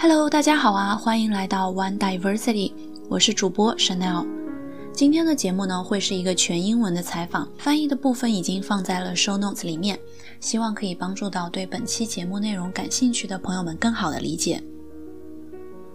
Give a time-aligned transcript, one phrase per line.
[0.00, 2.72] Hello，大家好啊，欢迎来到 One Diversity，
[3.08, 4.24] 我是主播 Chanel。
[4.92, 9.98] 今天的节目呢，会是一个全英文的采访，翻译的部分已经放在了 Show Notes 里面，
[10.38, 14.62] 希望可以帮助到对本期节目内容感兴趣的朋友们更好的理解。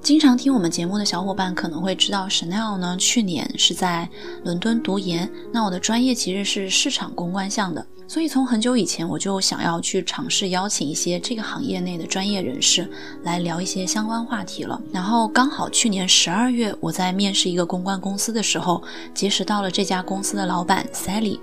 [0.04, 4.10] 经常听我们节目的小伙伴可能会知道，Chanel 呢去年是在
[4.44, 5.32] 伦敦读研。
[5.54, 12.86] 那我的专业其实是市场公关项的，所以从很久以前我就想要去尝试邀请一些这个行业内的专业人士
[13.24, 14.78] 来聊一些相关话题了。
[14.92, 18.84] 然后刚好去年十二月我在面试一个公关公司的时候，
[19.14, 21.40] 结识到了这家公司的老板 Sally。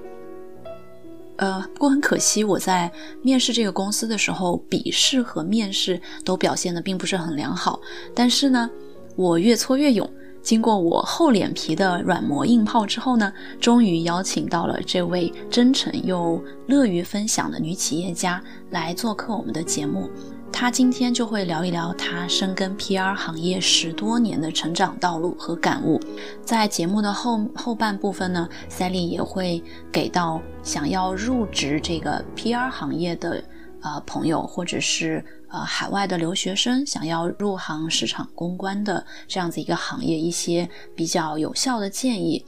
[1.41, 7.80] 呃，不过很可惜，我在面试这个公司的时候，笔试和面试都表现的并不是很良好。
[8.15, 8.69] 但是呢，
[9.16, 10.07] 我越挫越勇，
[10.43, 20.10] 经过我厚脸皮的软磨硬泡之后呢，终于邀请到了这位真诚又乐于分享的女企业家来做客我们的节目。
[20.52, 25.98] 他今天就会聊一聊他深耕 PR 行业十多年的成长道路和感悟。
[26.45, 33.42] 在节目的后后半部分呢，Sally 也会给到想要入职这个 PR 行业的
[33.80, 42.45] 呃朋友，或者是呃海外的留学生想要入行市场公关的这样子一个行业一些比较有效的建议。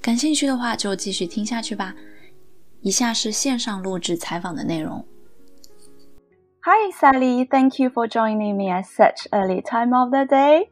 [0.00, 1.94] 感兴趣的话就继续听下去吧。
[2.80, 5.06] 以下是线上录制采访的内容。
[6.64, 7.48] Hi, Sally.
[7.50, 10.70] Thank you for joining me at such early time of the day.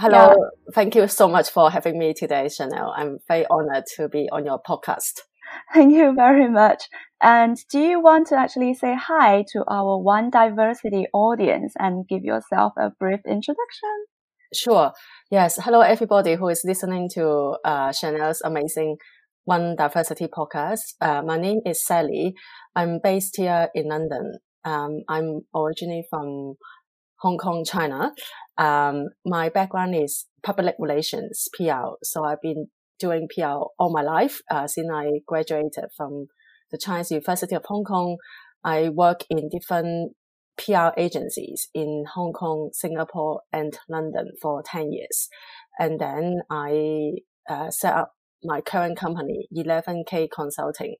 [0.00, 0.34] Hello.
[0.36, 0.72] Yeah.
[0.74, 2.92] Thank you so much for having me today, Chanel.
[2.96, 5.20] I'm very honored to be on your podcast.
[5.72, 6.88] Thank you very much.
[7.22, 12.24] And do you want to actually say hi to our One Diversity audience and give
[12.24, 14.06] yourself a brief introduction?
[14.52, 14.90] Sure.
[15.30, 15.60] Yes.
[15.62, 18.96] Hello, everybody who is listening to uh, Chanel's amazing
[19.44, 20.94] One Diversity podcast.
[21.00, 22.34] Uh, my name is Sally.
[22.74, 26.54] I'm based here in London um, I'm originally from
[27.20, 28.12] Hong Kong, China.
[28.56, 31.96] Um, my background is public relations, PR.
[32.02, 36.26] So I've been doing PR all my life uh, since I graduated from
[36.70, 38.16] the Chinese University of Hong Kong.
[38.64, 40.12] I work in different
[40.58, 45.28] PR agencies in Hong Kong, Singapore, and London for 10 years.
[45.78, 47.12] And then I
[47.48, 50.96] uh, set up my current company, 11K Consulting,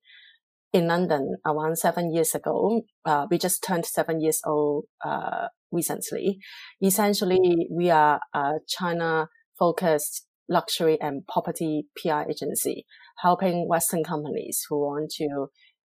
[0.73, 2.83] in London around seven years ago.
[3.05, 6.39] Uh, we just turned seven years old uh, recently.
[6.83, 9.29] Essentially, we are a China
[9.59, 12.87] focused luxury and property PR agency,
[13.23, 15.49] helping Western companies who want to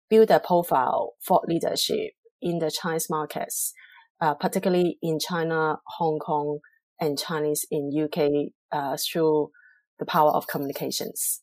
[0.09, 3.73] build a profile for leadership in the Chinese markets,
[4.21, 6.59] uh, particularly in China, Hong Kong,
[6.99, 9.49] and Chinese in UK uh, through
[9.99, 11.41] the power of communications.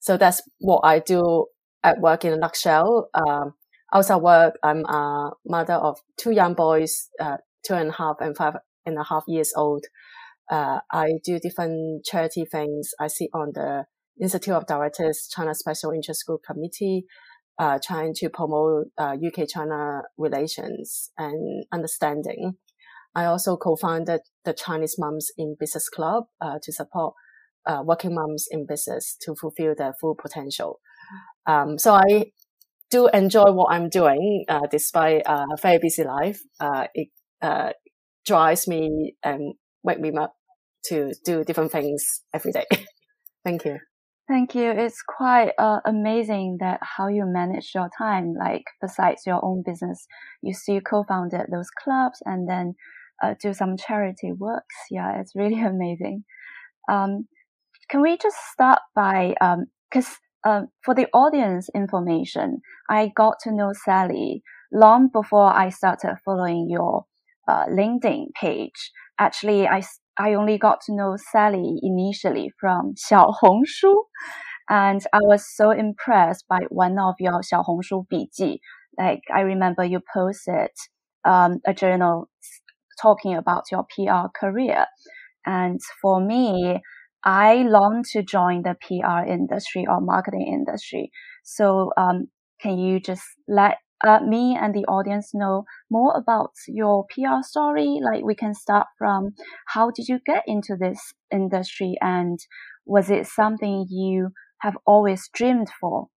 [0.00, 1.46] So that's what I do
[1.84, 3.08] at work in a nutshell.
[3.14, 3.54] Um,
[3.92, 8.36] outside work, I'm a mother of two young boys, uh, two and a half and
[8.36, 8.54] five
[8.86, 9.84] and a half years old.
[10.50, 12.90] Uh, I do different charity things.
[13.00, 13.84] I sit on the
[14.20, 17.06] Institute of Directors China Special Interest Group Committee,
[17.58, 22.54] uh, trying to promote UK-China uh, relations and understanding.
[23.14, 27.14] I also co-founded the Chinese Moms in Business Club uh, to support
[27.66, 30.80] uh, working moms in business to fulfill their full potential.
[31.46, 32.32] Um, so I
[32.90, 36.40] do enjoy what I'm doing, uh, despite uh, a very busy life.
[36.60, 37.08] Uh, it
[37.40, 37.72] uh,
[38.26, 40.34] drives me and wake me up
[40.86, 42.04] to do different things
[42.34, 42.66] every day.
[43.44, 43.78] Thank you.
[44.28, 44.70] Thank you.
[44.70, 48.34] It's quite uh, amazing that how you manage your time.
[48.38, 50.06] Like besides your own business,
[50.42, 52.74] you still co-founded those clubs and then
[53.22, 54.74] uh, do some charity works.
[54.90, 56.24] Yeah, it's really amazing.
[56.90, 57.26] Um,
[57.90, 59.34] can we just start by
[59.90, 64.42] because um, uh, for the audience information, I got to know Sally
[64.72, 67.04] long before I started following your
[67.48, 68.92] uh, LinkedIn page.
[69.18, 69.82] Actually, I,
[70.18, 73.94] I only got to know Sally initially from Xiaohongshu.
[74.68, 78.60] And I was so impressed by one of your Xiaohongshu 笔记.
[78.98, 80.70] Like, I remember you posted
[81.24, 82.28] um, a journal
[83.00, 84.86] talking about your PR career.
[85.46, 86.80] And for me,
[87.24, 91.10] I long to join the PR industry or marketing industry.
[91.44, 92.28] So, um,
[92.60, 98.00] can you just let uh, me and the audience know more about your PR story?
[98.02, 99.34] Like, we can start from
[99.68, 102.38] how did you get into this industry, and
[102.84, 106.08] was it something you have always dreamed for?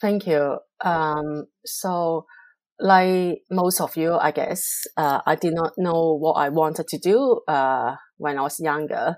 [0.00, 0.58] Thank you.
[0.84, 2.26] Um, so,
[2.80, 6.98] like most of you, I guess, uh, I did not know what I wanted to
[6.98, 9.16] do uh, when I was younger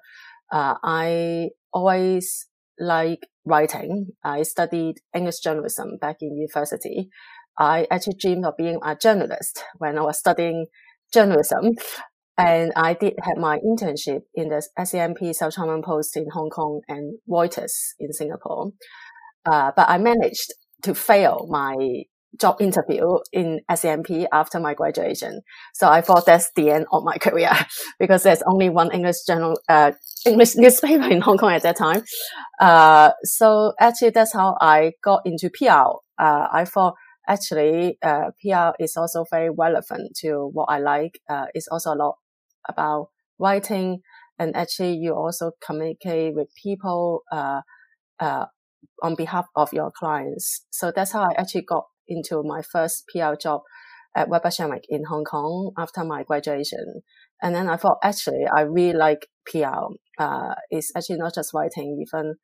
[0.52, 2.46] uh, I always
[2.78, 4.08] like writing.
[4.22, 7.08] I studied English journalism back in university.
[7.58, 10.66] I actually dreamed of being a journalist when I was studying
[11.12, 11.72] journalism.
[12.38, 16.80] and I did have my internship in the SCMP South China Post in Hong Kong
[16.88, 18.72] and Reuters in Singapore.
[19.44, 20.52] Uh, but I managed
[20.82, 22.04] to fail my
[22.40, 25.42] job interview in SCMP after my graduation.
[25.74, 27.52] So I thought that's the end of my career
[27.98, 29.92] because there's only one English journal, uh,
[30.26, 32.02] English newspaper in Hong Kong at that time.
[32.60, 35.98] Uh, so actually that's how I got into PR.
[36.18, 36.94] Uh, I thought
[37.28, 41.20] actually, uh, PR is also very relevant to what I like.
[41.28, 42.16] Uh, it's also a lot
[42.68, 43.08] about
[43.38, 44.00] writing
[44.38, 47.60] and actually you also communicate with people, uh,
[49.02, 50.64] on behalf of your clients.
[50.70, 53.62] So that's how I actually got into my first PR job
[54.14, 57.02] at Weber Shandwick in Hong Kong after my graduation.
[57.42, 59.88] And then I thought, actually, I really like PR.
[60.18, 62.34] Uh, it's actually not just writing, even,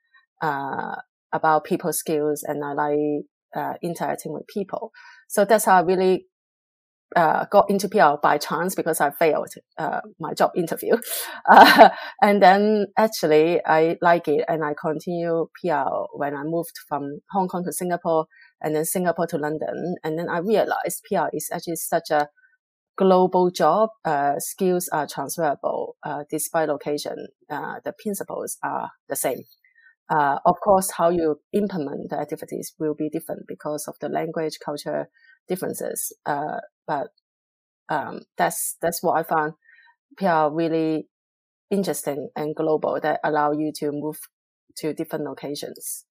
[0.42, 0.96] uh,
[1.32, 3.24] about people skills and I like,
[3.54, 4.92] uh, interacting with people.
[5.28, 6.26] So that's how I really
[7.16, 9.48] uh, got into PR by chance because I failed
[9.78, 10.96] uh, my job interview.
[11.50, 11.88] Uh,
[12.20, 17.48] and then actually I like it and I continue PR when I moved from Hong
[17.48, 18.26] Kong to Singapore
[18.60, 19.96] and then Singapore to London.
[20.02, 22.28] And then I realized PR is actually such a
[22.96, 23.90] global job.
[24.04, 27.28] Uh, skills are transferable uh, despite location.
[27.50, 29.42] Uh, the principles are the same.
[30.10, 35.08] of course, how you implement the activities will be different because of the language, culture,
[35.48, 36.14] differences.
[36.26, 37.08] Uh, but
[37.88, 39.54] um, that's that's what I found
[40.16, 41.08] PR really
[41.70, 44.18] interesting and global that allow you to move
[44.76, 46.04] to different locations.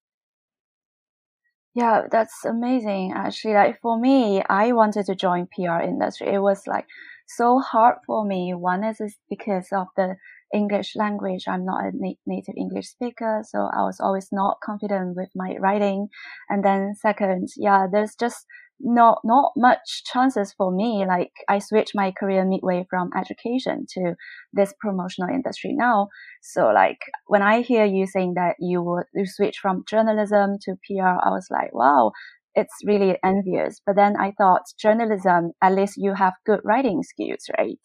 [1.78, 3.14] Yeah, that's amazing.
[3.16, 6.28] Actually, like for me, I wanted to join PR industry.
[6.34, 6.88] It was like
[7.28, 8.54] so hard for me.
[8.54, 10.16] One is because of the
[10.54, 11.46] English language.
[11.48, 15.56] I'm not a na- native English speaker, so I was always not confident with my
[15.60, 16.08] writing.
[16.50, 18.46] And then second, yeah, there's just
[18.80, 21.06] not not much chances for me.
[21.08, 24.14] Like I switched my career midway from education to
[24.54, 26.10] this promotional industry now.
[26.42, 30.76] So like when I hear you saying that you would you switch from journalism to
[30.86, 32.12] PR, I was like, wow,
[32.56, 33.82] it's really envious.
[33.86, 37.80] But then I thought journalism, at least you have good writing skills, right?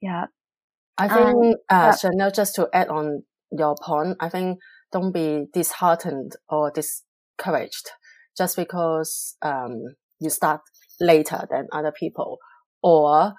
[0.00, 0.26] Yeah.
[0.98, 3.22] I think, um, uh, Chanel, just to add on
[3.52, 4.58] your point, I think
[4.90, 7.90] don't be disheartened or discouraged
[8.36, 10.60] just because um, you start
[11.00, 12.38] later than other people,
[12.82, 13.34] or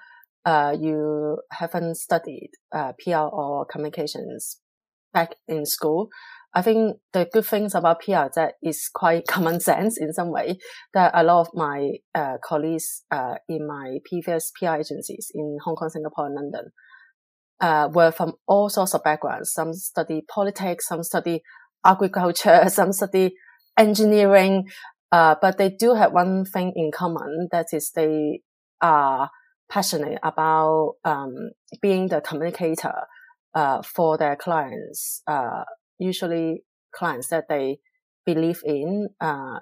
[0.46, 4.58] uh, you haven't studied uh, PR or communications
[5.12, 6.08] back in school.
[6.54, 10.32] I think the good things about PR is that it's quite common sense in some
[10.32, 10.58] way.
[10.94, 15.76] That a lot of my uh, colleagues uh, in my previous PR agencies in Hong
[15.76, 16.72] Kong, Singapore, and London
[17.60, 19.52] uh, were from all sorts of backgrounds.
[19.52, 21.42] Some study politics, some study
[21.84, 23.34] agriculture, some study
[23.76, 24.68] engineering,
[25.12, 27.48] uh, but they do have one thing in common.
[27.52, 28.40] That is they
[28.80, 29.30] are
[29.70, 33.06] passionate about, um, being the communicator,
[33.54, 35.64] uh, for their clients, uh,
[35.98, 36.62] usually
[36.92, 37.78] clients that they
[38.26, 39.58] believe in, uh,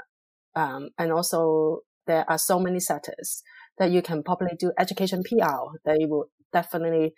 [0.55, 3.43] um, and also there are so many sectors
[3.79, 5.79] that you can probably do education PR.
[5.85, 7.15] They will definitely,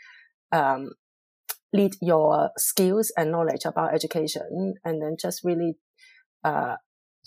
[0.53, 0.91] um,
[1.73, 5.75] lead your skills and knowledge about education and then just really,
[6.45, 6.77] uh,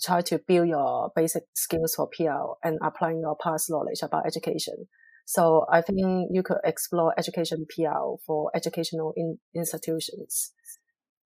[0.02, 4.88] try to build your basic skills for PR and applying your past knowledge about education.
[5.26, 5.98] So I think
[6.30, 10.52] you could explore education PR for educational in, institutions.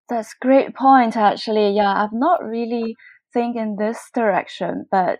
[0.08, 1.74] That's great point, actually.
[1.74, 2.96] Yeah, I've not really
[3.32, 5.18] think in this direction, but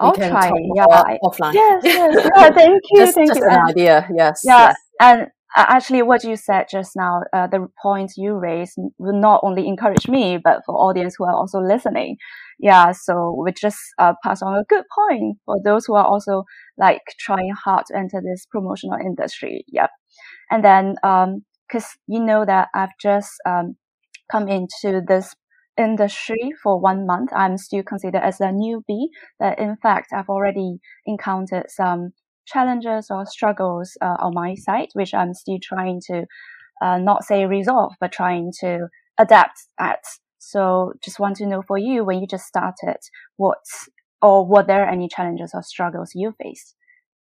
[0.00, 0.50] I'll try.
[0.74, 0.86] Yeah,
[1.22, 1.54] offline.
[1.54, 2.30] Yes, yes.
[2.36, 3.00] Yeah, thank you.
[3.00, 3.46] just, thank just you.
[3.46, 4.08] an and, idea.
[4.14, 4.40] Yes.
[4.44, 4.76] Yeah, yes.
[5.00, 9.66] and actually what you said just now, uh, the point you raised will not only
[9.68, 12.16] encourage me, but for audience who are also listening.
[12.58, 12.92] Yeah.
[12.92, 16.44] So we just, uh, pass on a good point for those who are also
[16.78, 19.64] like trying hard to enter this promotional industry.
[19.68, 19.90] Yep.
[20.50, 23.76] And then, um, cause you know that I've just, um,
[24.30, 25.34] come into this
[25.76, 27.30] industry for one month.
[27.34, 29.08] I'm still considered as a newbie,
[29.38, 32.12] but in fact, I've already encountered some
[32.46, 36.24] challenges or struggles uh, on my side, which I'm still trying to
[36.82, 40.04] uh, not say resolve, but trying to adapt at.
[40.38, 42.98] So just want to know for you when you just started,
[43.36, 43.58] what
[44.20, 46.74] or were there any challenges or struggles you faced?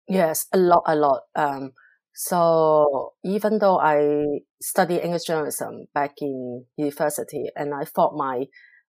[0.08, 1.22] Yes, a lot, a lot.
[1.36, 1.72] Um,
[2.14, 4.24] so even though I
[4.62, 8.46] studied English journalism back in university and I thought my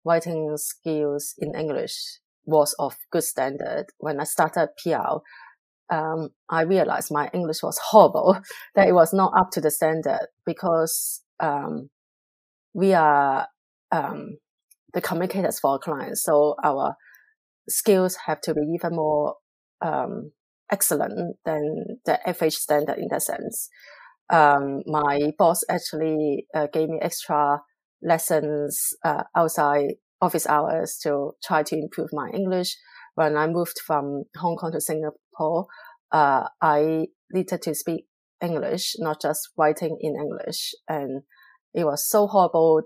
[0.04, 5.20] writing skills in English was of good standard, when I started PR,
[5.92, 8.38] um, I realized my English was horrible,
[8.76, 11.90] that it was not up to the standard because um,
[12.74, 13.48] we are
[13.92, 14.38] um,
[14.94, 16.24] the communicators for our clients.
[16.24, 16.96] So our
[17.70, 19.36] skills have to be even more
[19.82, 20.32] um,
[20.72, 23.70] excellent than the FH standard in that sense.
[24.32, 27.62] um, my boss actually uh, gave me extra
[28.02, 32.78] lessons uh, outside office hours to try to improve my English.
[33.16, 38.06] When I moved from Hong Kong to Singapore, uh, I needed to speak
[38.42, 40.74] English, not just writing in English.
[40.88, 41.24] And
[41.74, 42.84] it was so horrible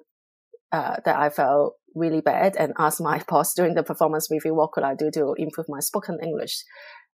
[0.71, 4.71] uh, that I felt really bad and asked my boss during the performance review, what
[4.71, 6.63] could I do to improve my spoken English?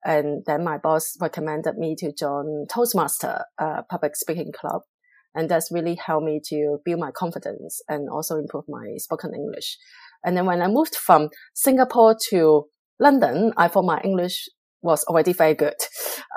[0.06, 4.84] And then my boss recommended me to join Toastmaster, uh, public speaking club.
[5.34, 9.78] And that's really helped me to build my confidence and also improve my spoken English.
[10.24, 12.66] And then when I moved from Singapore to
[13.00, 14.48] London, I thought my English
[14.82, 15.76] was already very good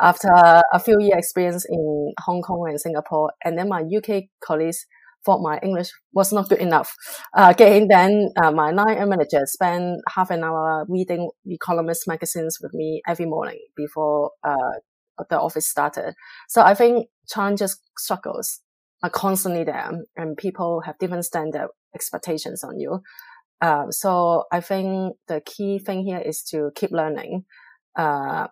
[0.01, 3.33] after a few year experience in Hong Kong and Singapore.
[3.45, 4.87] And then my UK colleagues
[5.25, 6.95] thought my English was not good enough.
[7.37, 12.73] Uh, again, then uh, my line manager spent half an hour reading Economist magazines with
[12.73, 14.79] me every morning before uh,
[15.29, 16.15] the office started.
[16.49, 18.61] So I think challenges, struggles
[19.03, 23.01] are constantly there, and people have different standard expectations on you.
[23.61, 27.45] Uh, so I think the key thing here is to keep learning.
[27.97, 28.49] Uh,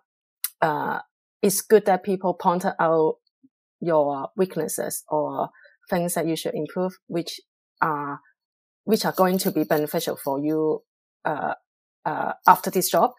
[0.61, 0.99] uh,
[1.41, 3.15] it's good that people point out
[3.79, 5.49] your weaknesses or
[5.89, 7.39] things that you should improve, which
[7.81, 8.19] are
[8.83, 10.81] which are going to be beneficial for you
[11.23, 11.53] uh,
[12.05, 13.11] uh, after this job.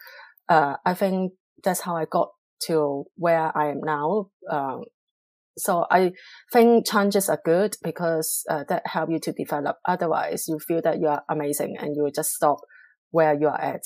[0.48, 2.30] Uh, I think that's how I got
[2.66, 4.30] to where I am now.
[4.50, 4.82] Um,
[5.56, 6.12] so I
[6.52, 9.76] think challenges are good because uh, that help you to develop.
[9.86, 12.58] Otherwise, you feel that you are amazing and you just stop
[13.10, 13.82] where you are at.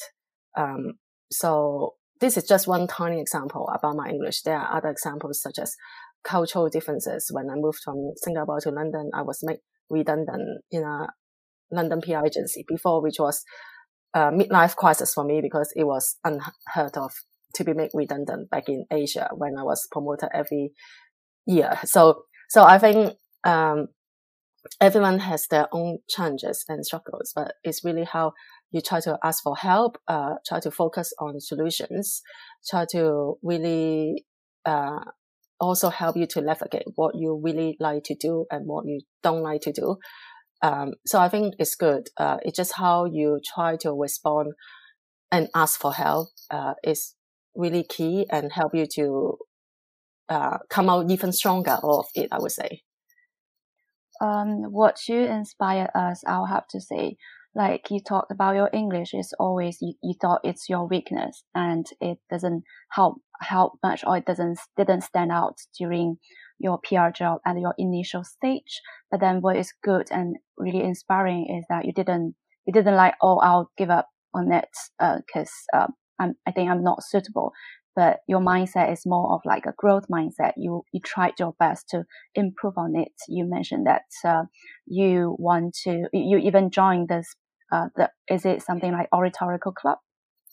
[0.57, 0.95] Um,
[1.31, 4.43] so this is just one tiny example about my English.
[4.43, 5.77] There are other examples such as
[6.23, 7.29] cultural differences.
[7.31, 9.59] When I moved from Singapore to London, I was made
[9.91, 11.09] redundant in a
[11.71, 13.43] London PR agency before, which was
[14.15, 17.13] a midlife crisis for me because it was unheard of
[17.55, 20.73] to be made redundant back in Asia when I was promoted every
[21.47, 21.79] year.
[21.85, 23.89] So, so I think, um,
[24.81, 28.33] everyone has their own challenges and struggles, but it's really how
[28.75, 32.23] you try to ask for help, uh, try to focus on solutions,
[32.69, 34.25] try to really,
[34.67, 34.99] uh,
[35.61, 39.43] also help you to navigate what you really like to do and what you don't
[39.43, 39.97] like to do.
[40.63, 42.09] Um, so I think it's good.
[42.17, 44.53] Uh, it's just how you try to respond
[45.31, 47.15] and ask for help uh, is
[47.55, 49.39] really key and help you to
[50.29, 52.29] uh, come out even stronger of it.
[52.33, 52.83] I would say.
[54.21, 57.17] Um, what you inspire us, I'll have to say,
[57.55, 61.87] like you talked about your English is always you, you thought it's your weakness and
[62.01, 66.17] it doesn't help help much or it doesn't didn't stand out during
[66.59, 68.81] your PR job at your initial stage.
[69.11, 72.35] But then what is good and really inspiring is that you didn't
[72.67, 74.69] you didn't like oh I'll give up on it
[74.99, 75.87] because uh, uh,
[76.19, 77.53] I'm I think I'm not suitable.
[77.97, 80.55] But your mindset is more of like a growth mindset.
[80.57, 82.03] You you tried your best to
[82.35, 83.13] improve on it.
[83.29, 84.45] You mentioned that uh,
[84.87, 87.37] you want to you even joined this
[87.73, 89.99] uh, the, is it something like oratorical club?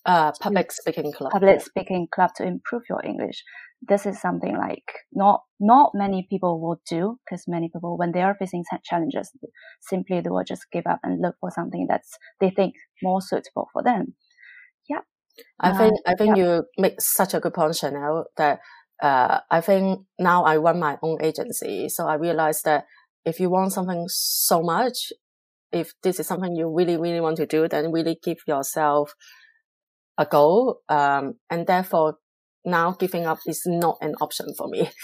[0.05, 1.31] Uh, public speaking club.
[1.31, 3.43] Public speaking club to improve your English.
[3.87, 8.21] This is something like not not many people will do because many people when they
[8.21, 9.31] are facing challenges,
[9.79, 13.69] simply they will just give up and look for something that's they think more suitable
[13.73, 14.15] for them.
[14.89, 15.01] Yeah.
[15.59, 16.43] I think I think yeah.
[16.43, 18.25] you make such a good point, Chanel.
[18.37, 18.59] That
[19.01, 22.85] uh, I think now I run my own agency, so I realize that
[23.25, 25.11] if you want something so much,
[25.71, 29.13] if this is something you really, really want to do, then really give yourself
[30.17, 30.81] a goal.
[30.89, 32.17] Um, and therefore
[32.65, 34.89] now giving up is not an option for me.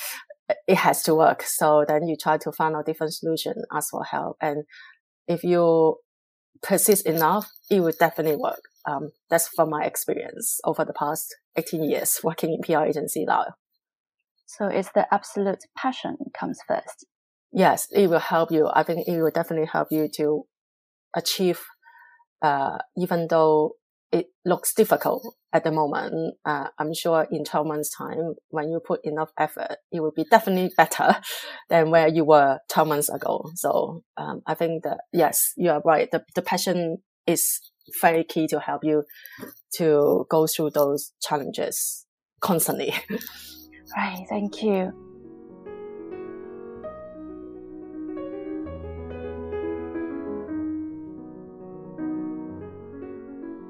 [0.66, 1.44] It has to work.
[1.44, 4.38] So then you try to find a different solution, ask for help.
[4.40, 4.64] And
[5.28, 5.98] if you
[6.64, 8.62] persist enough, it will definitely work.
[8.88, 13.56] Um, that's from my experience over the past 18 years working in PR agency now.
[14.46, 17.06] So it's the absolute passion comes first.
[17.52, 18.70] Yes, it will help you.
[18.74, 20.46] I think it will definitely help you to
[21.18, 21.62] achieve,
[22.42, 23.74] uh, even though
[24.12, 26.36] it looks difficult at the moment.
[26.46, 30.26] Uh, I'm sure in 12 months time, when you put enough effort, it will be
[30.30, 31.18] definitely better
[31.70, 33.52] than where you were 12 months ago.
[33.56, 36.10] So, um, I think that, yes, you are right.
[36.10, 37.60] The, the passion is
[38.02, 39.04] very key to help you
[39.78, 42.06] to go through those challenges
[42.40, 42.94] constantly.
[43.96, 44.26] Right.
[44.30, 45.07] Thank you.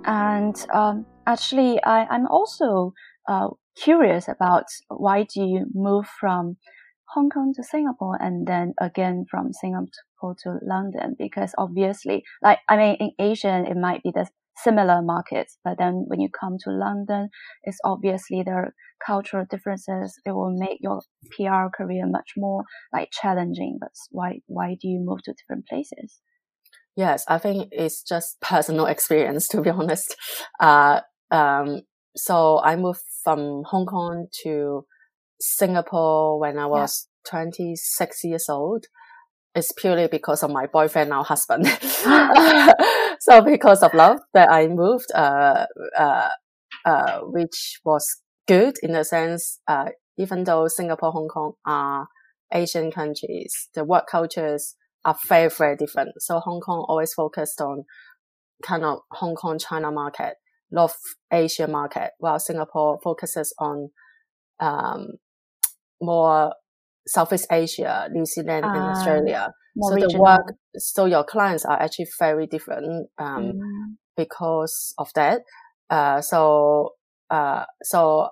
[0.07, 2.93] And um, actually, I, am also
[3.27, 6.55] uh, curious about why do you move from
[7.13, 11.15] Hong Kong to Singapore and then again from Singapore to London?
[11.19, 15.57] Because obviously, like I mean, in Asia it might be the similar markets.
[15.65, 17.27] But then when you come to London,
[17.63, 18.73] it's obviously there are
[19.05, 20.17] cultural differences.
[20.25, 23.77] It will make your PR career much more like challenging.
[23.81, 26.21] But why why do you move to different places?
[26.97, 30.15] Yes, I think it's just personal experience to be honest.
[30.59, 31.01] Uh,
[31.31, 31.81] um,
[32.15, 34.83] so I moved from Hong Kong to
[35.39, 37.39] Singapore when I was yeah.
[37.39, 38.85] 26 years old.
[39.53, 41.67] It's purely because of my boyfriend, now husband.
[43.19, 45.65] so because of love that I moved, uh,
[45.97, 46.29] uh,
[46.83, 48.05] uh, which was
[48.47, 52.07] good in the sense, uh, even though Singapore, Hong Kong are
[52.51, 54.75] Asian countries, the work cultures
[55.07, 56.09] are very, very different.
[56.19, 57.85] So Hong Kong always focused on
[58.61, 60.35] kind of Hong Kong, China market,
[60.69, 60.99] North
[61.31, 63.89] Asia market, while Singapore focuses on,
[64.59, 65.07] um,
[66.01, 66.53] more
[67.07, 69.49] Southeast Asia, New Zealand, and ah, Australia.
[69.81, 70.11] So regional.
[70.11, 73.95] the work, so your clients are actually very different um, mm.
[74.17, 75.41] because of that.
[75.89, 76.95] Uh, so
[77.29, 78.29] uh, so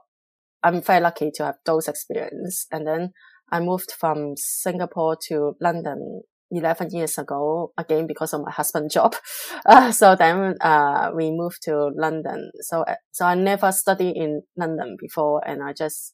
[0.64, 2.66] I'm very lucky to have those experience.
[2.72, 3.12] And then
[3.52, 6.24] I moved from Singapore to London
[6.56, 9.16] 11 years ago, again, because of my husband's job.
[9.68, 12.52] Uh, so then, uh, we moved to London.
[12.62, 16.14] So, uh, so I never studied in London before and I just,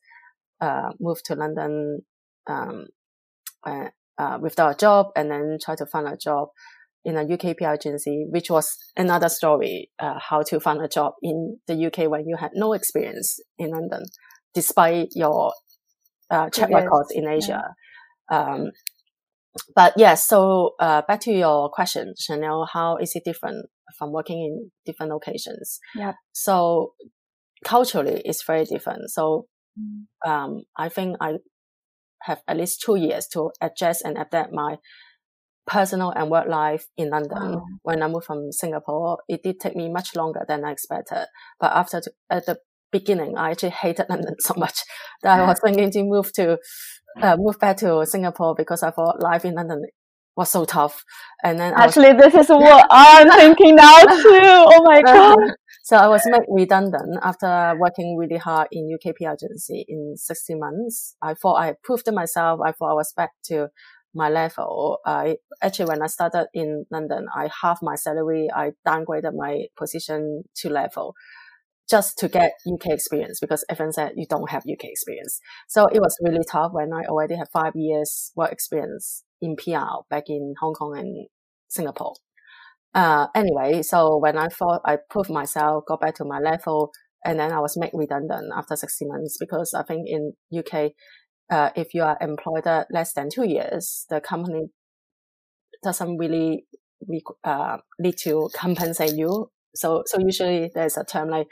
[0.62, 2.02] uh, moved to London,
[2.48, 2.86] um,
[3.66, 6.50] uh, uh, without a job and then try to find a job
[7.04, 11.14] in a UK PR agency, which was another story, uh, how to find a job
[11.22, 14.04] in the UK when you had no experience in London,
[14.54, 15.54] despite your
[16.30, 17.64] uh, track records in Asia.
[18.32, 18.40] Yeah.
[18.40, 18.72] Um,
[19.76, 23.68] but yes, yeah, so uh, back to your question, Chanel, how is it different
[23.98, 25.80] from working in different locations?
[25.96, 26.14] Yeah.
[26.32, 26.94] So
[27.66, 29.10] culturally, it's very different.
[29.10, 29.48] So
[29.80, 30.30] mm.
[30.30, 31.38] um, I think I
[32.24, 34.78] have at least two years to adjust and adapt my
[35.68, 37.54] personal and work life in London.
[37.54, 37.66] Wow.
[37.84, 41.26] When I moved from Singapore, it did take me much longer than I expected.
[41.60, 42.58] But after at the
[42.92, 44.80] beginning, I actually hated London so much
[45.24, 46.58] that I was thinking to move to
[47.22, 49.84] uh, move back to Singapore because I thought life in London
[50.36, 51.04] was so tough.
[51.44, 54.40] And then actually, was, this is what I'm thinking now too.
[54.44, 55.56] Oh my god!
[55.84, 60.56] so I was made redundant after working really hard in UK PR agency in 60
[60.56, 61.16] months.
[61.22, 62.60] I thought I proved myself.
[62.64, 63.68] I thought I was back to
[64.14, 65.00] my level.
[65.06, 68.50] I actually, when I started in London, I half my salary.
[68.54, 71.14] I downgraded my position to level
[71.92, 75.42] just to get UK experience because everyone said you don't have UK experience.
[75.68, 80.06] So it was really tough when I already had five years work experience in PR
[80.10, 81.28] back in Hong Kong and
[81.68, 82.14] Singapore.
[82.94, 86.92] Uh, anyway, so when I thought I proved myself, got back to my level,
[87.26, 90.92] and then I was made redundant after 60 months because I think in UK,
[91.52, 94.70] uh, if you are employed less than two years, the company
[95.84, 96.66] doesn't really
[97.44, 99.52] uh, need to compensate you.
[99.76, 101.48] So, so usually there's a term like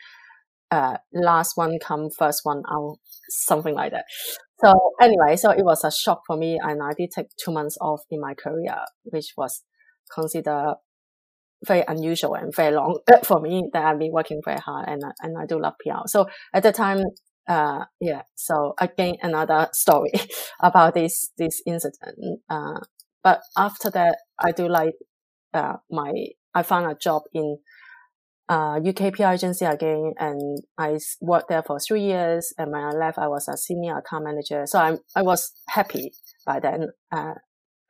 [0.72, 2.98] uh, last one come, first one out,
[3.30, 4.06] something like that.
[4.64, 7.78] So anyway, so it was a shock for me, and I did take two months
[7.80, 9.64] off in my career, which was
[10.14, 10.76] considered
[11.66, 15.38] very unusual and very long for me that I've been working very hard and and
[15.38, 16.08] I do love PR.
[16.08, 17.04] So at the time,
[17.48, 18.22] uh, yeah.
[18.36, 20.12] So again, another story
[20.62, 22.42] about this this incident.
[22.50, 22.80] Uh,
[23.24, 24.94] but after that, I do like
[25.54, 26.14] uh my
[26.54, 27.58] I found a job in
[28.50, 32.52] uh, UK PR agency again, and I worked there for three years.
[32.58, 34.66] And when I left, I was a senior account manager.
[34.66, 36.12] So I'm, I was happy
[36.46, 36.88] by then.
[37.12, 37.36] Uh,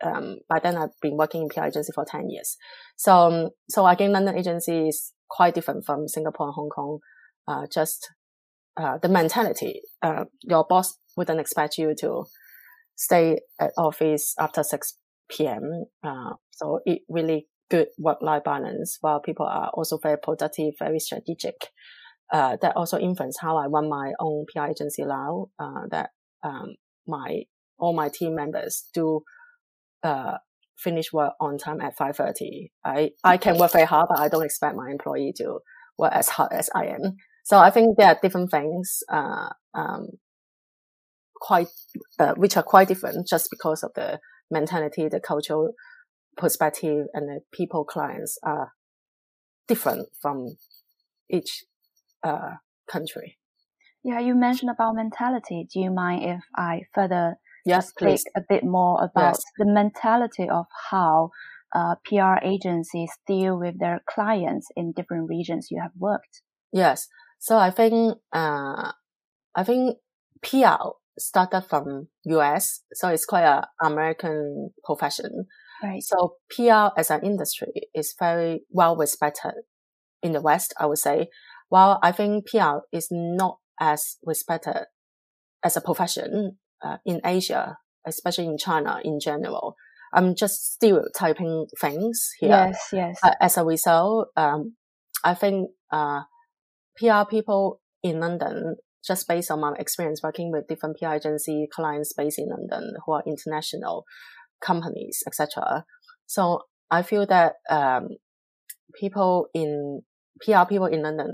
[0.03, 2.57] um, by then I've been working in PR agency for 10 years.
[2.95, 6.99] So, um, so again, London agency is quite different from Singapore and Hong Kong.
[7.47, 8.09] Uh, just,
[8.77, 12.25] uh, the mentality, uh, your boss wouldn't expect you to
[12.95, 14.93] stay at office after 6
[15.29, 15.85] p.m.
[16.01, 21.55] Uh, so it really good work-life balance while people are also very productive, very strategic.
[22.31, 25.47] Uh, that also influence how I run my own PR agency now.
[25.57, 26.11] Uh, that
[26.43, 26.75] um,
[27.07, 27.43] my
[27.79, 29.21] all my team members do
[30.03, 30.37] uh,
[30.77, 32.71] finish work on time at five thirty.
[32.85, 35.59] I I can work very hard, but I don't expect my employee to
[35.97, 37.15] work as hard as I am.
[37.43, 40.09] So I think there are different things, uh, um,
[41.41, 41.69] quite
[42.19, 44.19] uh, which are quite different just because of the
[44.51, 45.73] mentality, the cultural
[46.39, 48.71] perspective and the people clients are
[49.67, 50.55] different from
[51.29, 51.65] each
[52.23, 52.55] uh,
[52.91, 53.37] country.
[54.03, 55.67] Yeah, you mentioned about mentality.
[55.71, 59.43] Do you mind if I further yes, speak a bit more about yes.
[59.57, 61.29] the mentality of how
[61.75, 66.41] uh, PR agencies deal with their clients in different regions you have worked?
[66.71, 67.07] Yes.
[67.39, 68.91] So I think, uh,
[69.55, 69.97] I think
[70.41, 72.81] PR started from US.
[72.93, 75.45] So it's quite a American profession.
[75.83, 76.03] Right.
[76.03, 79.53] So PR as an industry is very well respected
[80.21, 81.27] in the West, I would say,
[81.69, 84.85] while I think PR is not as respected
[85.63, 89.75] as a profession uh, in Asia, especially in China in general.
[90.13, 92.49] I'm just stereotyping things here.
[92.49, 93.19] Yes, yes.
[93.21, 94.75] Uh, as a result, um,
[95.23, 96.21] I think uh,
[96.97, 102.13] PR people in London, just based on my experience working with different PR agency clients
[102.13, 104.05] based in London who are international
[104.61, 105.85] companies, etc.
[106.25, 108.09] So I feel that um,
[108.99, 110.01] people in
[110.41, 111.33] PR people in London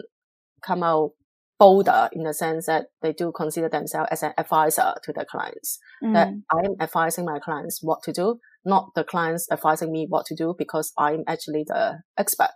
[0.65, 1.11] come out
[1.57, 5.79] bolder in the sense that they do consider themselves as an advisor to their clients.
[6.03, 6.13] Mm.
[6.13, 10.35] That I'm advising my clients what to do, not the clients advising me what to
[10.35, 12.49] do because I'm actually the expert.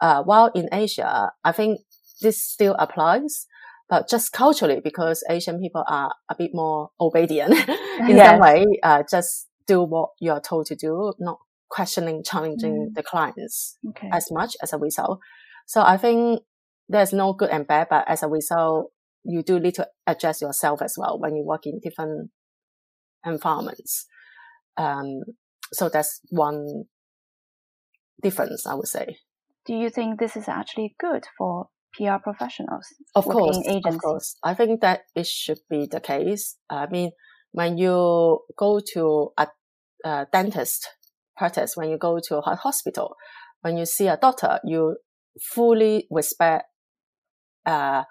[0.00, 1.80] Uh, while in Asia, I think
[2.20, 3.46] this still applies,
[3.88, 7.52] but just culturally because Asian people are a bit more obedient
[8.00, 8.30] in yes.
[8.30, 12.94] some way, uh, just do what you're told to do, not questioning, challenging mm.
[12.94, 14.08] the clients okay.
[14.12, 15.20] as much as a result.
[15.66, 16.42] So I think
[16.88, 18.92] there's no good and bad, but as a result,
[19.24, 22.30] you do need to adjust yourself as well when you work in different
[23.24, 24.06] environments.
[24.76, 25.22] Um,
[25.72, 26.84] so that's one
[28.22, 29.18] difference, I would say.
[29.66, 32.86] Do you think this is actually good for PR professionals?
[33.16, 34.36] Of course, of course.
[34.44, 36.56] I think that it should be the case.
[36.70, 37.10] I mean,
[37.56, 39.46] when you go to a,
[40.04, 40.90] a dentist
[41.38, 43.16] practice, when you go to a hospital,
[43.62, 44.98] when you see a doctor, you
[45.54, 46.64] fully respect
[47.64, 48.02] uh,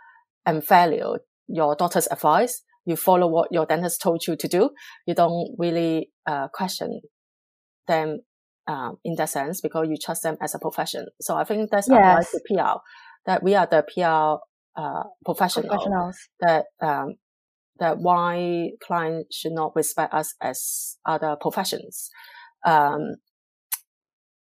[0.48, 2.64] and value your doctor's advice.
[2.86, 4.72] You follow what your dentist told you to do.
[5.06, 7.02] You don't really uh, question
[7.88, 8.22] them
[8.66, 11.06] um, in that sense because you trust them as a profession.
[11.22, 12.00] So I think that's yes.
[12.00, 12.80] applies to PR.
[13.28, 14.42] That we are the PR
[14.82, 16.18] uh, professional, professionals.
[16.40, 17.18] That um,
[17.80, 22.10] that why clients should not respect us as other professions.
[22.66, 23.16] Um,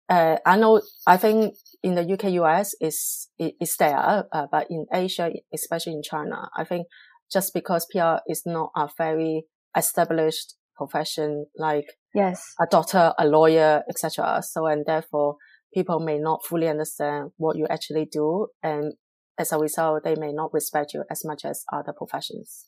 [0.07, 0.81] uh, I know.
[1.07, 6.03] I think in the UK, US is is there, uh, but in Asia, especially in
[6.03, 6.87] China, I think
[7.31, 9.45] just because PR is not a very
[9.75, 14.41] established profession like yes a doctor, a lawyer, etc.
[14.43, 15.37] So and therefore
[15.73, 18.93] people may not fully understand what you actually do, and
[19.37, 22.65] as a result, they may not respect you as much as other professions.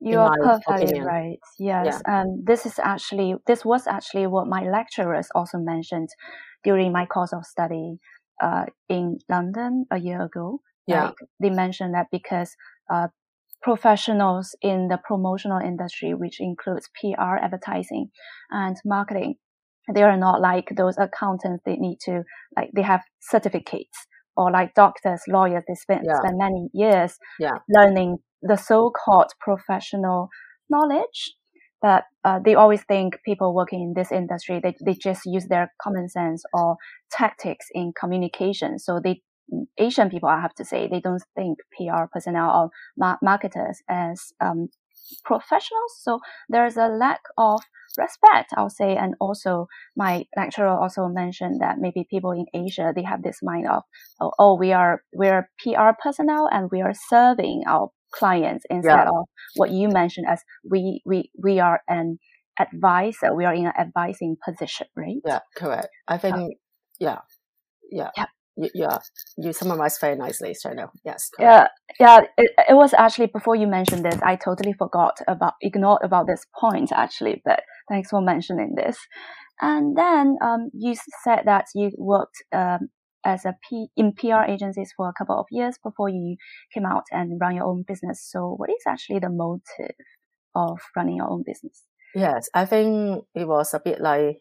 [0.00, 1.04] You are perfectly opinion.
[1.04, 1.38] right.
[1.58, 2.20] Yes, yeah.
[2.20, 6.08] and this is actually this was actually what my lecturers also mentioned
[6.62, 7.98] during my course of study
[8.40, 10.60] uh, in London a year ago.
[10.86, 11.06] Yeah.
[11.06, 12.54] Like they mentioned that because
[12.92, 13.08] uh,
[13.60, 18.10] professionals in the promotional industry, which includes PR, advertising,
[18.50, 19.34] and marketing,
[19.92, 21.62] they are not like those accountants.
[21.64, 22.22] They need to
[22.56, 24.06] like they have certificates
[24.36, 25.64] or like doctors, lawyers.
[25.66, 26.18] They spend yeah.
[26.18, 27.58] spend many years yeah.
[27.68, 30.28] learning the so-called professional
[30.70, 31.34] knowledge
[31.80, 35.72] but uh, they always think people working in this industry they, they just use their
[35.82, 36.76] common sense or
[37.10, 38.78] tactics in communication.
[38.78, 39.22] So they
[39.78, 44.32] asian people i have to say they don't think pr personnel or ma- marketers as
[44.42, 44.68] um,
[45.24, 45.92] professionals.
[46.02, 46.20] So
[46.50, 47.62] there's a lack of
[47.96, 48.94] respect i'll say.
[48.94, 53.68] And also my lecturer also mentioned that maybe people in asia they have this mind
[53.68, 53.84] of
[54.20, 59.08] oh, oh we are we're pr personnel and we are serving our clients instead yeah.
[59.08, 62.18] of what you mentioned as we we we are an
[62.58, 66.50] advisor we are in an advising position right yeah correct i think um,
[66.98, 67.18] yeah
[67.90, 68.26] yeah yeah
[68.74, 68.98] yeah,
[69.36, 70.90] you summarized very nicely, now.
[71.04, 71.30] Yes.
[71.36, 71.70] Correct.
[72.00, 72.26] Yeah, yeah.
[72.36, 76.44] It, it was actually before you mentioned this, I totally forgot about, ignored about this
[76.58, 77.40] point actually.
[77.44, 78.98] But thanks for mentioning this.
[79.60, 82.88] And then um, you said that you worked um,
[83.28, 86.36] as a P in PR agencies for a couple of years before you
[86.72, 88.26] came out and run your own business.
[88.26, 89.94] So what is actually the motive
[90.54, 91.84] of running your own business?
[92.14, 94.40] Yes, I think it was a bit like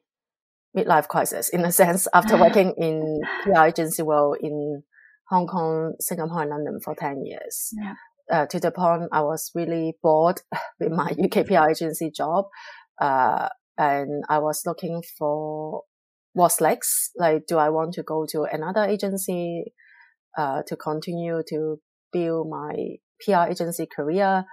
[0.76, 4.84] midlife crisis in a sense after working in PR agency world in
[5.30, 7.74] Hong Kong, Singapore, and London for 10 years.
[7.74, 7.94] Yeah.
[8.32, 10.42] Uh, to the point I was really bored
[10.80, 12.46] with my UK PR agency job.
[13.02, 15.84] Uh, and I was looking for
[16.38, 17.12] what's next?
[17.18, 19.74] Like, do I want to go to another agency,
[20.38, 21.80] uh, to continue to
[22.14, 24.46] build my PR agency career?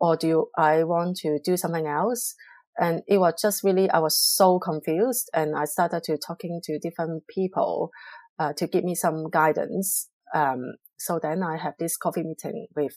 [0.00, 2.34] Or do I want to do something else?
[2.80, 6.78] And it was just really, I was so confused and I started to talking to
[6.78, 7.90] different people,
[8.38, 10.08] uh, to give me some guidance.
[10.34, 12.94] Um, so then I have this coffee meeting with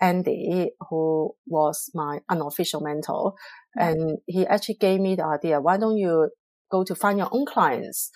[0.00, 3.34] Andy, who was my unofficial mentor.
[3.74, 6.30] And he actually gave me the idea, why don't you
[6.70, 8.10] go to find your own clients.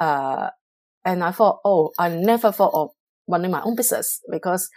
[0.00, 0.50] Uh,
[1.04, 2.90] and I thought, oh, I never thought of
[3.28, 4.68] running my own business because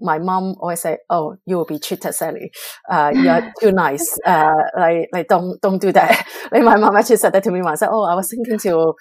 [0.00, 2.50] my mom always say, "Oh, you will be cheated, Sally.
[2.90, 4.18] Uh, you're too nice.
[4.26, 7.62] Uh, like, like don't don't do that." like my mom actually said that to me
[7.62, 7.82] once.
[7.82, 8.94] I said, "Oh, I was thinking to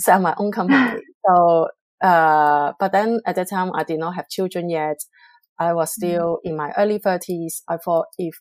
[0.00, 1.68] set my own company." So
[2.02, 4.98] Uh, but then at that time, I did not have children yet.
[5.58, 6.26] I was Mm-hmm.
[6.26, 7.62] still in my early thirties.
[7.68, 8.34] I thought if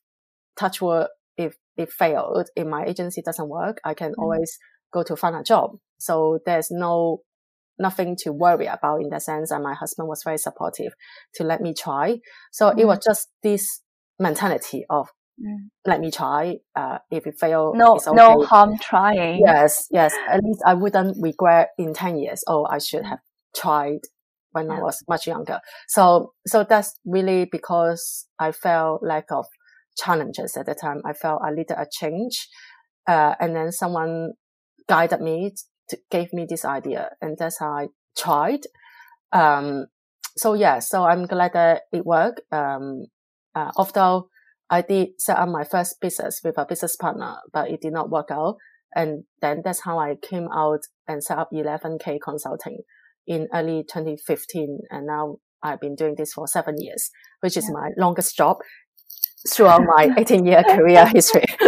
[0.59, 4.23] touch wood, if it failed, if my agency doesn't work, I can Mm.
[4.23, 4.57] always
[4.91, 5.77] go to find a job.
[5.99, 7.21] So there's no
[7.79, 9.51] nothing to worry about in that sense.
[9.51, 10.93] And my husband was very supportive
[11.35, 12.19] to let me try.
[12.51, 12.87] So it Mm.
[12.87, 13.81] was just this
[14.19, 15.09] mentality of
[15.39, 15.69] Mm.
[15.85, 16.57] let me try.
[16.75, 18.15] Uh, if it fails, No, okay.
[18.15, 19.39] no harm trying.
[19.45, 20.15] Yes, yes.
[20.27, 22.43] At least I wouldn't regret in 10 years.
[22.47, 23.19] Oh, I should have
[23.55, 23.99] tried
[24.51, 25.59] when I was much younger.
[25.87, 29.45] So, so that's really because I felt lack of
[29.97, 31.01] challenges at the time.
[31.05, 32.47] I felt I needed a change.
[33.07, 34.33] Uh, and then someone
[34.87, 35.53] guided me
[35.89, 38.61] to gave me this idea and that's how I tried.
[39.31, 39.85] Um,
[40.35, 42.41] so yeah, so I'm glad that it worked.
[42.51, 43.05] Um,
[43.55, 44.29] uh, although
[44.69, 48.09] I did set up my first business with a business partner, but it did not
[48.09, 48.57] work out.
[48.95, 52.79] And then that's how I came out and set up 11K Consulting
[53.25, 54.79] in early 2015.
[54.89, 57.09] And now I've been doing this for seven years,
[57.41, 57.79] which is Yeah.
[57.79, 58.57] my longest job
[59.47, 61.45] throughout my 18 year career history.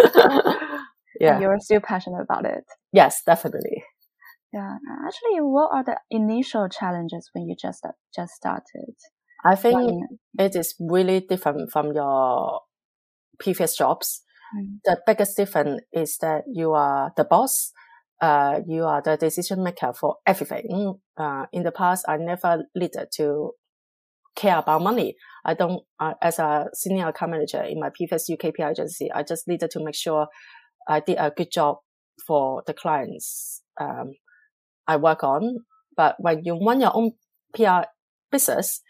[1.19, 1.39] yeah.
[1.39, 2.63] You're still passionate about it.
[2.91, 3.83] Yes, definitely.
[4.53, 4.77] Yeah.
[5.05, 8.95] Actually, what are the initial challenges when you just just started?
[9.45, 10.03] I think
[10.37, 12.61] it is really different from your
[13.39, 14.23] previous jobs.
[14.57, 14.79] Mm.
[14.83, 17.71] The biggest difference is that you are the boss.
[18.21, 20.95] Uh, you are the decision maker for everything.
[21.15, 23.51] Uh, in the past, I never needed to
[24.35, 25.15] care about money.
[25.45, 29.47] I don't, uh, as a senior account manager in my previous UKP agency, I just
[29.47, 30.27] needed to make sure
[30.87, 31.77] I did a good job
[32.25, 34.11] for the clients, um,
[34.87, 35.59] I work on.
[35.95, 37.11] But when you run your own
[37.53, 37.87] PR
[38.31, 38.81] business,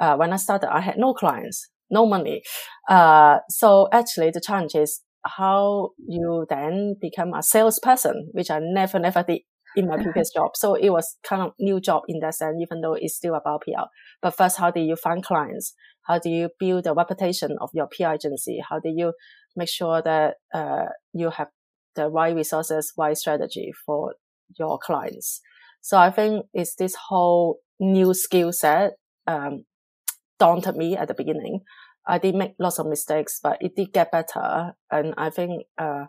[0.00, 2.42] uh, when I started, I had no clients, no money.
[2.88, 8.98] Uh, so actually the challenge is how you then become a salesperson, which I never,
[8.98, 9.40] never did
[9.76, 10.50] in my previous job.
[10.56, 13.62] So it was kind of new job in that sense, even though it's still about
[13.62, 13.86] PR.
[14.22, 15.74] But first, how do you find clients?
[16.02, 18.60] How do you build the reputation of your PR agency?
[18.68, 19.12] How do you
[19.56, 21.48] make sure that, uh, you have
[21.94, 24.14] the right resources, right strategy for
[24.58, 25.40] your clients?
[25.80, 28.92] So I think it's this whole new skill set,
[29.26, 29.64] um,
[30.38, 31.60] daunted me at the beginning.
[32.06, 34.72] I did make lots of mistakes, but it did get better.
[34.90, 36.06] And I think, uh,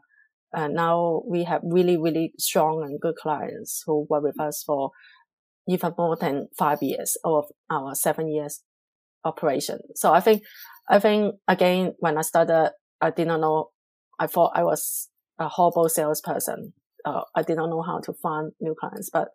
[0.54, 4.92] uh, now we have really, really strong and good clients who work with us for
[5.68, 8.64] even more than five years of our seven years
[9.24, 9.80] operation.
[9.96, 10.42] So I think,
[10.90, 13.70] I think again, when I started, I did not know,
[14.18, 16.74] I thought I was a horrible salesperson.
[17.06, 19.30] Uh, I did not know how to find new clients, but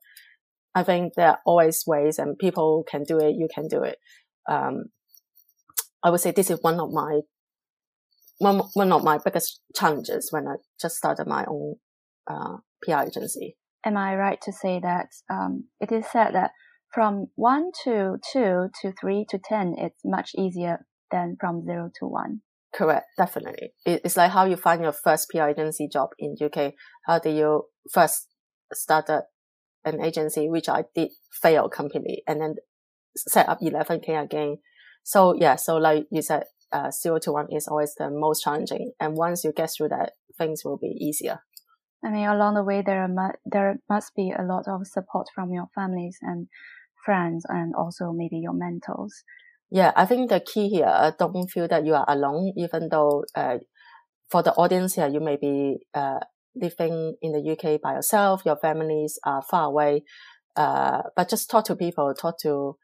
[0.74, 3.37] I think there are always ways and people can do it.
[3.37, 3.98] You can do it.
[4.48, 4.87] Um,
[6.03, 7.20] I would say this is one of my
[8.38, 11.77] one one of my biggest challenges when I just started my own
[12.27, 13.57] uh, PR agency.
[13.85, 16.53] Am I right to say that um, it is said that
[16.92, 22.07] from one to two to three to ten, it's much easier than from zero to
[22.07, 22.40] one.
[22.75, 23.73] Correct, definitely.
[23.87, 26.75] It's like how you find your first PR agency job in UK.
[27.07, 28.29] How do you first
[28.73, 29.23] started
[29.85, 31.11] an agency, which I did
[31.42, 32.55] fail completely, and then
[33.16, 34.59] set up 11k again.
[35.05, 36.44] So yeah, so like you said,
[36.75, 40.13] uh, zero to one is always the most challenging, and once you get through that,
[40.37, 41.39] things will be easier.
[42.05, 45.53] I mean, along the way, there mu- there must be a lot of support from
[45.53, 46.49] your families and
[47.05, 49.25] friends, and also maybe your mentors.
[49.71, 53.59] Yeah, I think the key here, don't feel that you are alone, even though, uh,
[54.31, 56.21] for the audience here, you may be, uh,
[56.55, 60.05] living in the UK by yourself, your families are far away,
[60.57, 62.77] uh, but just talk to people, talk to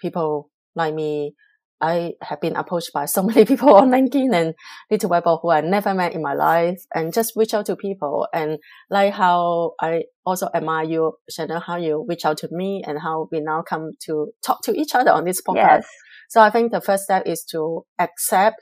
[0.00, 1.34] people like me.
[1.80, 4.54] I have been approached by so many people on LinkedIn and
[4.90, 8.26] Little Weibo who I never met in my life and just reach out to people
[8.32, 8.58] and
[8.90, 13.28] like how I also admire you, Chanel, how you reach out to me and how
[13.30, 15.56] we now come to talk to each other on this podcast.
[15.56, 15.86] Yes.
[16.30, 18.56] So I think the first step is to accept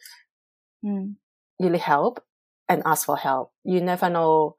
[0.84, 1.14] Mm.
[1.60, 2.18] you need help
[2.68, 3.52] and ask for help.
[3.62, 4.56] You never know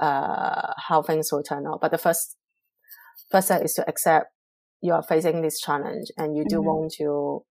[0.00, 1.80] uh, how things will turn out.
[1.80, 2.36] But the first
[3.30, 4.26] first step is to accept
[4.80, 6.64] you are facing this challenge and you do Mhm.
[6.64, 7.44] want to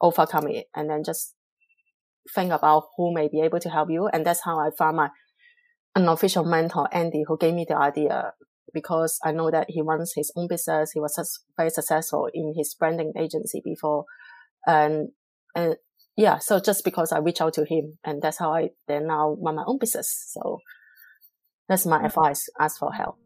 [0.00, 1.34] overcome it and then just
[2.34, 4.08] think about who may be able to help you.
[4.08, 5.10] And that's how I found my
[5.94, 8.32] unofficial mentor, Andy, who gave me the idea
[8.72, 10.92] because I know that he runs his own business.
[10.92, 14.04] He was very successful in his branding agency before.
[14.66, 15.08] And,
[15.54, 15.76] and
[16.16, 19.36] yeah, so just because I reach out to him and that's how I then now
[19.40, 20.30] run my own business.
[20.32, 20.58] So
[21.68, 22.48] that's my advice.
[22.58, 23.18] Ask for help.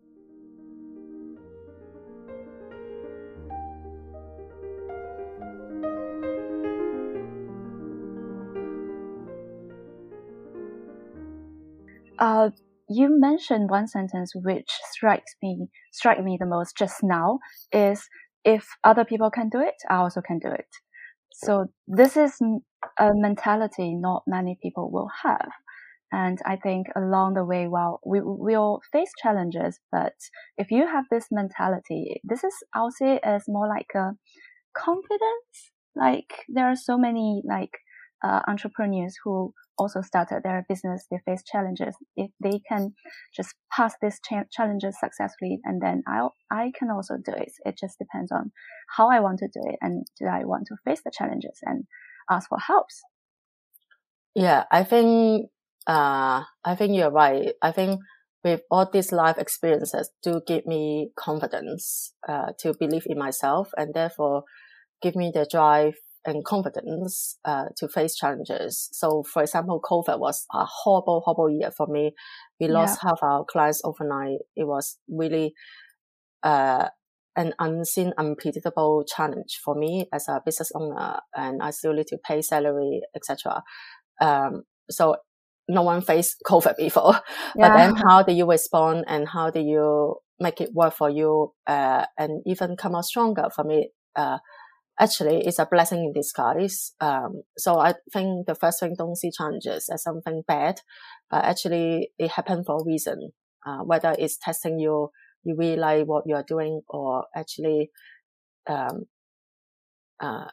[12.19, 12.51] Uh,
[12.89, 17.39] you mentioned one sentence which strikes me strike me the most just now
[17.73, 18.09] is
[18.45, 20.69] if other people can do it, I also can do it.
[21.33, 22.39] So this is
[22.99, 25.51] a mentality not many people will have.
[26.13, 30.15] And I think along the way, well, we will face challenges, but
[30.59, 34.13] if you have this mentality, this is, I'll say is more like a
[34.77, 35.73] confidence.
[35.95, 37.73] Like there are so many like
[38.27, 41.95] uh, entrepreneurs who also started their business, they face challenges.
[42.17, 42.95] If they can
[43.35, 47.53] just pass these cha- challenges successfully, and then I I can also do it.
[47.65, 48.53] It just depends on
[48.97, 51.85] how I want to do it, and do I want to face the challenges and
[52.31, 53.03] ask for helps.
[54.35, 55.51] Yeah, I think
[55.87, 57.53] uh, I think you're right.
[57.63, 58.01] I think
[58.45, 63.95] with all these life experiences do give me confidence uh, to believe in myself, and
[63.95, 64.45] therefore
[65.03, 65.95] give me the drive
[66.27, 68.89] and confidence uh, to face challenges.
[68.93, 72.13] So, for example, COVID was a horrible, horrible year for me.
[72.61, 73.11] We lost yeah.
[73.11, 74.39] half our clients overnight.
[74.57, 75.55] It was really
[76.43, 76.89] uh,
[77.37, 82.19] an unseen, unpredictable challenge for me as a business owner, and I still need to
[82.27, 83.63] pay salary, etc.
[84.21, 85.17] Um, so
[85.69, 87.21] no one faced COVID before.
[87.57, 87.69] Yeah.
[87.69, 91.53] But then how do you respond and how do you make it work for you
[91.67, 93.91] uh, and even come out stronger for me?
[94.99, 96.93] Actually it's a blessing in disguise.
[97.01, 100.81] Um, so I think the first thing don't see challenges as something bad,
[101.31, 103.33] but actually it happened for a reason.
[103.67, 105.11] Uh, whether it's testing you,
[105.43, 107.91] you really like what you're doing or actually,
[108.69, 109.05] um,
[110.21, 110.47] uh,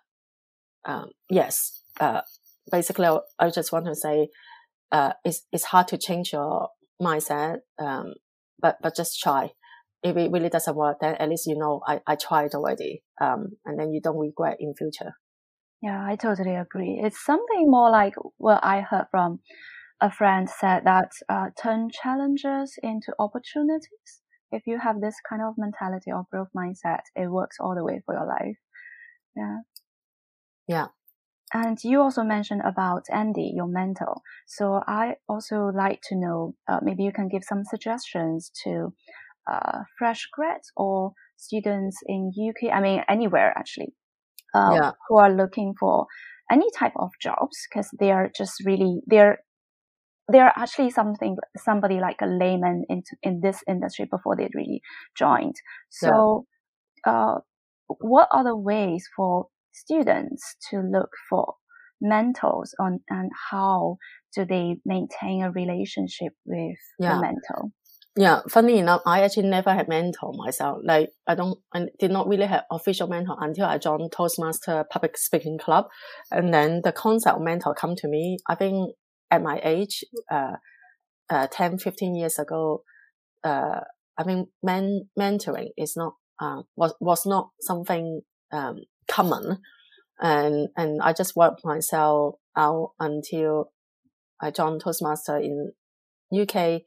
[0.86, 2.22] um, yes, uh,
[2.72, 3.08] basically
[3.40, 4.30] I just want to say,
[4.92, 6.70] uh, it's, it's hard to change your
[7.02, 7.60] mindset.
[7.80, 8.14] Um,
[8.60, 9.52] but, but just try
[10.04, 13.04] if it really doesn't work, then at least you know I, I tried already.
[13.22, 15.14] Um, and then you don't regret in future.
[15.82, 17.02] Yeah, I totally agree.
[17.04, 19.40] It's something more like what I heard from
[20.02, 24.22] a friend said that uh, turn challenges into opportunities.
[24.52, 28.02] If you have this kind of mentality or growth mindset, it works all the way
[28.06, 28.58] for your life.
[29.36, 29.58] Yeah.
[30.68, 30.88] Yeah.
[31.54, 34.22] And you also mentioned about Andy, your mentor.
[34.48, 38.94] So I also like to know, uh, maybe you can give some suggestions to
[39.52, 43.94] uh, fresh grads or students in UK, I mean, anywhere actually,
[44.56, 44.92] uh, yeah.
[45.08, 46.08] who are looking for
[46.52, 49.40] any type of jobs because they are just really, they're,
[50.28, 54.82] they're actually something, somebody like a layman into, in this industry before they really
[55.18, 55.56] joined.
[55.90, 56.46] So,
[57.06, 57.12] yeah.
[57.12, 57.40] uh,
[57.88, 61.56] what are the ways for students to look for
[62.02, 63.98] mentors on and how
[64.36, 67.16] do they maintain a relationship with yeah.
[67.16, 67.72] the mentor?
[68.16, 70.80] Yeah, funny enough, I actually never had mentor myself.
[70.84, 75.18] Like I don't, I did not really have official mentor until I joined Toastmaster Public
[75.18, 75.86] Speaking Club,
[76.30, 78.38] and then the concept of mentor come to me.
[78.48, 78.92] I think
[79.32, 80.58] at my age, uh,
[81.30, 82.84] uh 10, 15 years ago,
[83.44, 83.80] uh,
[84.16, 88.22] I mean, men, mentoring is not, uh, was, was not something,
[88.52, 89.58] um, common.
[90.20, 93.72] And, and I just worked myself out until
[94.40, 95.72] I joined Toastmaster in
[96.32, 96.82] UK,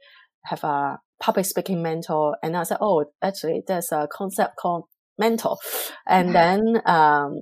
[0.45, 2.37] have a public speaking mentor.
[2.43, 4.85] And I said, oh, actually, there's a concept called
[5.19, 5.57] mentor.
[6.07, 7.41] And then, um,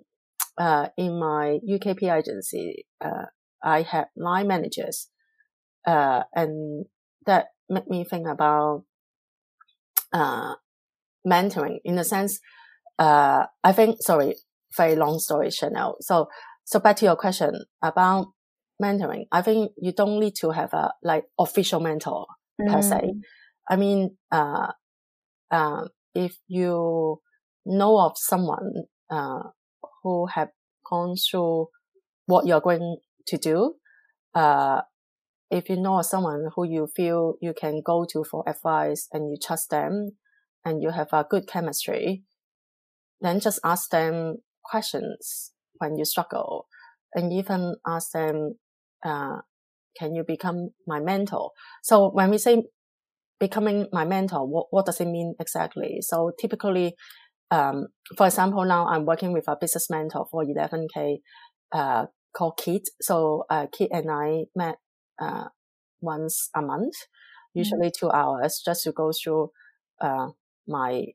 [0.56, 3.26] uh, in my UKP agency, uh,
[3.62, 5.08] I had line managers,
[5.86, 6.86] uh, and
[7.26, 8.84] that made me think about,
[10.12, 10.54] uh,
[11.26, 12.38] mentoring in a sense,
[12.98, 14.36] uh, I think, sorry,
[14.76, 15.96] very long story, Chanel.
[16.00, 16.28] So,
[16.64, 18.28] so back to your question about
[18.80, 19.24] mentoring.
[19.32, 22.26] I think you don't need to have a like official mentor
[22.60, 22.72] mm.
[22.72, 23.14] per se.
[23.68, 24.72] I mean, uh,
[25.50, 27.20] uh, if you
[27.64, 29.42] know of someone, uh,
[30.02, 30.48] who have
[30.88, 31.68] gone through
[32.26, 33.74] what you're going to do,
[34.34, 34.82] uh,
[35.50, 39.36] if you know someone who you feel you can go to for advice and you
[39.40, 40.10] trust them
[40.64, 42.24] and you have a good chemistry,
[43.20, 46.66] then just ask them questions when you struggle
[47.14, 48.56] and even ask them,
[49.04, 49.38] uh,
[49.96, 51.52] can you become my mentor?
[51.82, 52.64] So when we say
[53.40, 55.98] becoming my mentor, what, what does it mean exactly?
[56.00, 56.94] So typically,
[57.50, 61.18] um, for example, now I'm working with a business mentor for 11K,
[61.72, 62.06] uh,
[62.36, 62.88] called Kit.
[63.00, 64.76] So, uh, Kit and I met,
[65.20, 65.44] uh,
[66.00, 67.58] once a month, mm-hmm.
[67.58, 68.06] usually mm-hmm.
[68.06, 69.50] two hours just to go through,
[70.00, 70.28] uh,
[70.66, 71.06] my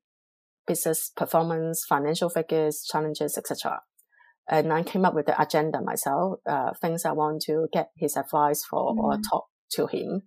[0.67, 3.82] business performance, financial figures, challenges, etc.
[4.47, 8.15] And I came up with the agenda myself, uh, things I want to get his
[8.15, 8.99] advice for mm-hmm.
[8.99, 10.22] or talk to him.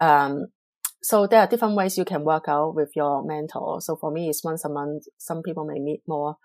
[0.00, 0.46] Um,
[1.02, 3.80] so there are different ways you can work out with your mentor.
[3.80, 5.04] So for me, it's once a month.
[5.18, 6.36] Some people may meet more,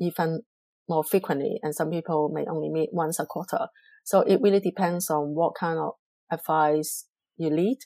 [0.00, 0.42] even
[0.88, 3.68] more frequently, and some people may only meet once a quarter.
[4.04, 5.92] So it really depends on what kind of
[6.30, 7.78] advice you need.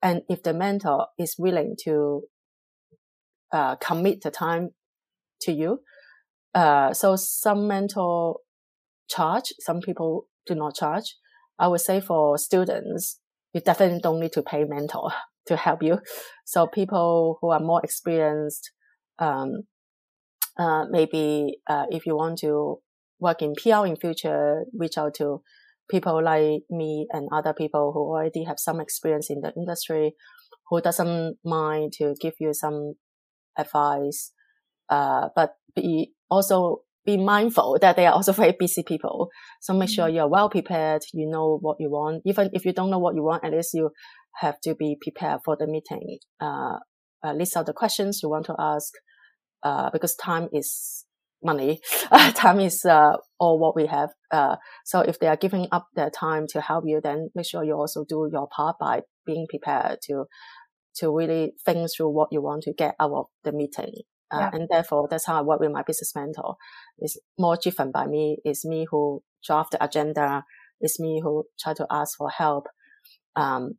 [0.00, 2.22] And if the mentor is willing to
[3.52, 4.70] uh, commit the time
[5.42, 5.80] to you,
[6.54, 8.38] uh, so some mentor
[9.10, 11.16] charge, some people do not charge.
[11.58, 13.20] I would say for students,
[13.52, 15.10] you definitely don't need to pay mentor
[15.48, 15.98] to help you.
[16.44, 18.70] So people who are more experienced,
[19.18, 19.62] um,
[20.58, 22.78] uh, maybe uh, if you want to
[23.20, 25.42] work in PR in future, reach out to
[25.90, 30.14] people like me and other people who already have some experience in the industry,
[30.68, 32.94] who doesn't mind to give you some
[33.58, 34.32] advice.
[34.88, 36.78] Uh, but be also
[37.08, 39.30] be mindful that they are also very busy people.
[39.62, 40.16] So make sure mm-hmm.
[40.16, 41.00] you're well prepared.
[41.14, 42.22] You know what you want.
[42.26, 43.90] Even if you don't know what you want, at least you
[44.42, 46.18] have to be prepared for the meeting.
[46.38, 46.76] Uh,
[47.24, 48.92] uh list out the questions you want to ask.
[49.62, 51.06] Uh, because time is
[51.42, 51.80] money.
[52.34, 54.10] time is, uh, all what we have.
[54.30, 57.64] Uh, so if they are giving up their time to help you, then make sure
[57.64, 60.26] you also do your part by being prepared to,
[60.96, 63.94] to really think through what you want to get out of the meeting.
[64.30, 64.50] Uh, yeah.
[64.52, 66.56] and therefore that's how I work with my business mentor.
[66.98, 68.38] It's more driven by me.
[68.44, 70.44] It's me who draft the agenda.
[70.80, 72.66] It's me who try to ask for help.
[73.36, 73.74] Um,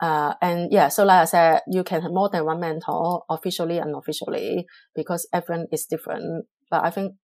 [0.00, 3.78] uh, and yeah, so like I said, you can have more than one mentor officially
[3.78, 6.46] and unofficially because everyone is different.
[6.70, 7.14] But I think,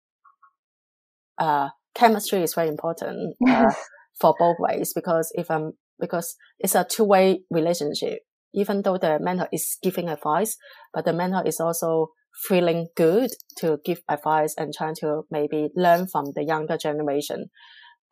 [1.38, 3.72] uh, chemistry is very important, uh,
[4.20, 8.20] for both ways because if I'm, because it's a two way relationship,
[8.54, 10.56] even though the mentor is giving advice,
[10.94, 16.06] but the mentor is also feeling good to give advice and trying to maybe learn
[16.06, 17.46] from the younger generation.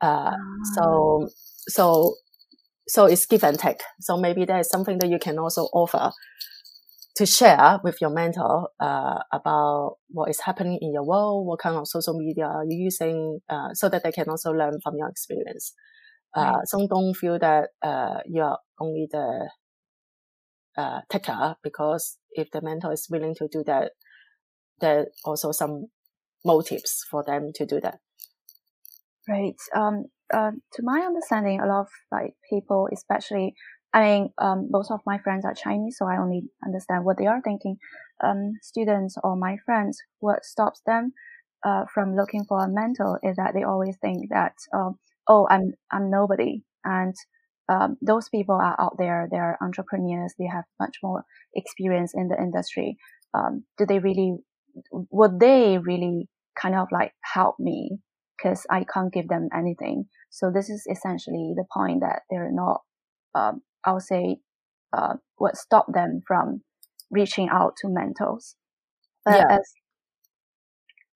[0.01, 0.33] Uh,
[0.75, 1.29] so,
[1.68, 2.14] so,
[2.89, 3.81] so it's give and take.
[4.01, 6.12] So maybe there is something that you can also offer
[7.16, 11.77] to share with your mentor uh, about what is happening in your world, what kind
[11.77, 15.09] of social media are you using, uh, so that they can also learn from your
[15.09, 15.75] experience.
[16.37, 16.66] Uh, right.
[16.66, 19.51] So don't feel that uh, you are only the
[20.79, 23.93] uh, taker because if the mentor is willing to do that,
[24.81, 25.87] there also some
[26.45, 27.99] motives for them to do that.
[29.28, 29.57] Right.
[29.74, 33.55] Um, uh, to my understanding, a lot of like people, especially,
[33.93, 37.26] I mean, um, most of my friends are Chinese, so I only understand what they
[37.26, 37.76] are thinking.
[38.22, 41.12] Um, students or my friends, what stops them
[41.64, 45.72] uh, from looking for a mentor is that they always think that, um, oh, I'm
[45.91, 47.14] I'm nobody, and
[47.68, 49.28] um, those people are out there.
[49.31, 50.35] They're entrepreneurs.
[50.39, 51.24] They have much more
[51.55, 52.97] experience in the industry.
[53.35, 54.39] Um, do they really
[54.93, 56.29] would they really
[56.61, 57.99] kind of like help me
[58.37, 60.07] because I can't give them anything.
[60.31, 62.83] So this is essentially the point that they're not,
[63.35, 64.39] um, I'll say,
[64.93, 66.62] uh, what stop them from
[67.11, 68.57] reaching out to mentors.
[69.25, 69.59] But yeah.
[69.59, 69.73] as,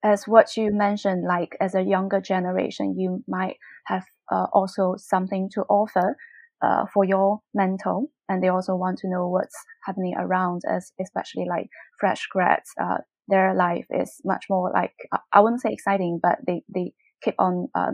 [0.03, 5.49] as what you mentioned, like as a younger generation, you might have uh, also something
[5.53, 6.15] to offer
[6.61, 11.45] uh, for your mentor, and they also want to know what's happening around, as especially
[11.49, 11.67] like
[11.99, 12.71] fresh grads.
[13.27, 14.93] Their life is much more like
[15.33, 17.91] I wouldn't say exciting, but they they keep on uh,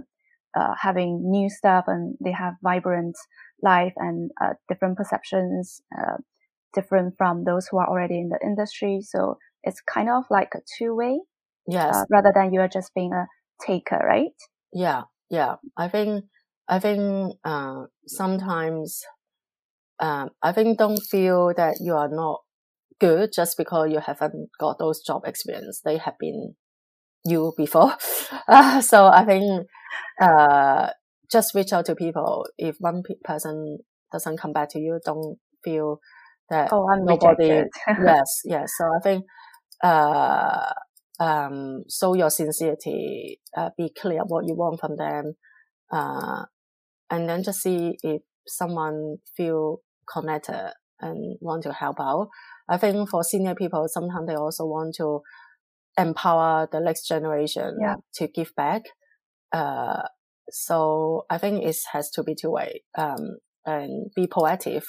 [0.57, 3.15] uh, having new stuff and they have vibrant
[3.61, 6.17] life and uh, different perceptions, uh,
[6.73, 8.99] different from those who are already in the industry.
[9.01, 11.19] So it's kind of like a two way,
[11.67, 13.27] yes, uh, rather than you are just being a
[13.65, 14.36] taker, right?
[14.73, 15.55] Yeah, yeah.
[15.77, 16.25] I think
[16.67, 19.03] I think uh, sometimes.
[19.99, 22.41] Um, I think don't feel that you are not
[23.02, 25.82] good just because you haven't got those job experience.
[25.84, 26.56] They have been
[27.26, 27.95] you before.
[28.47, 29.68] Uh, so I think,
[30.22, 30.88] uh,
[31.30, 32.45] just reach out to people.
[32.58, 33.80] If one person
[34.12, 35.99] doesn't come back to you, don't feel
[36.49, 37.64] that oh, I'm nobody.
[37.88, 38.72] yes, yes.
[38.78, 39.26] So I think,
[39.84, 40.74] uh,
[41.20, 45.34] um, show your sincerity, uh, be clear what you want from them,
[45.91, 46.45] uh,
[47.10, 49.82] and then just see if someone feel
[50.12, 52.30] connected and want to help out.
[52.72, 55.22] I think for senior people, sometimes they also want to
[55.97, 57.95] empower the next generation yeah.
[58.15, 58.84] to give back.
[59.51, 60.03] Uh,
[60.49, 64.86] so I think it has to be two way, um, and be proactive.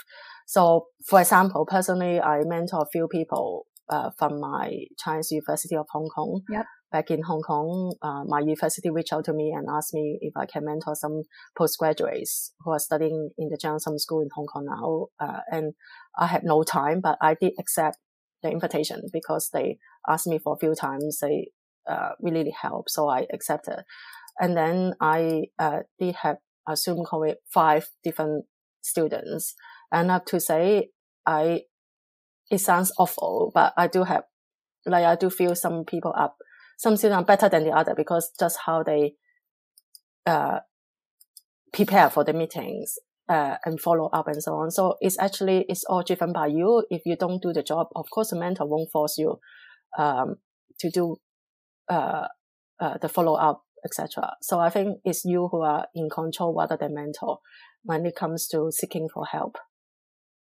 [0.47, 5.87] So, for example, personally, I mentor a few people, uh, from my Chinese University of
[5.93, 6.43] Hong Kong.
[6.49, 10.19] Yep back in Hong Kong, uh, my university reached out to me and asked me
[10.21, 11.23] if I can mentor some
[11.57, 15.07] postgraduates who are studying in the journalism school in Hong Kong now.
[15.19, 15.73] Uh, and
[16.19, 17.99] I had no time, but I did accept
[18.43, 19.79] the invitation because they
[20.09, 21.19] asked me for a few times.
[21.21, 21.49] They
[21.89, 23.83] uh, really help, so I accepted.
[24.39, 26.37] And then I uh, did have
[26.69, 28.45] a Zoom call with five different
[28.83, 29.55] students,
[29.91, 30.91] and I have to say,
[31.27, 31.63] I
[32.51, 34.25] it sounds awful, but I do have
[34.87, 36.37] like I do feel some people up
[36.79, 39.15] some students are better than the other because just how they
[40.27, 40.61] uh,
[41.73, 42.97] prepare for the meetings
[43.29, 44.71] uh, and follow up and so on.
[44.71, 46.85] So it's actually it's all driven by you.
[46.91, 49.39] If you don't do the job, of course, the mentor won't force you
[49.99, 50.37] um,
[50.81, 51.17] to do
[51.89, 52.29] uh,
[52.81, 54.33] uh, the follow up, etc.
[54.43, 57.39] So I think it's you who are in control rather than mentor
[57.85, 59.57] when it comes to seeking for help.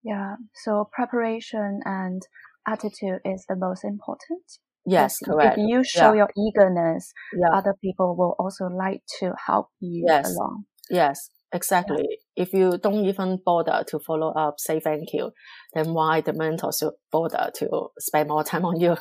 [0.02, 0.36] Yeah.
[0.64, 2.22] So preparation and
[2.66, 4.42] attitude is the most important.
[4.86, 5.58] Yes, correct.
[5.58, 6.26] If you show yeah.
[6.26, 7.58] your eagerness, Yeah.
[7.58, 10.30] other people will also like to help you Yes.
[10.30, 10.64] along.
[10.88, 12.06] Yes, exactly.
[12.36, 15.32] If you don't even bother to follow up, say thank you,
[15.74, 18.96] then why the mentor should bother to spend more time on you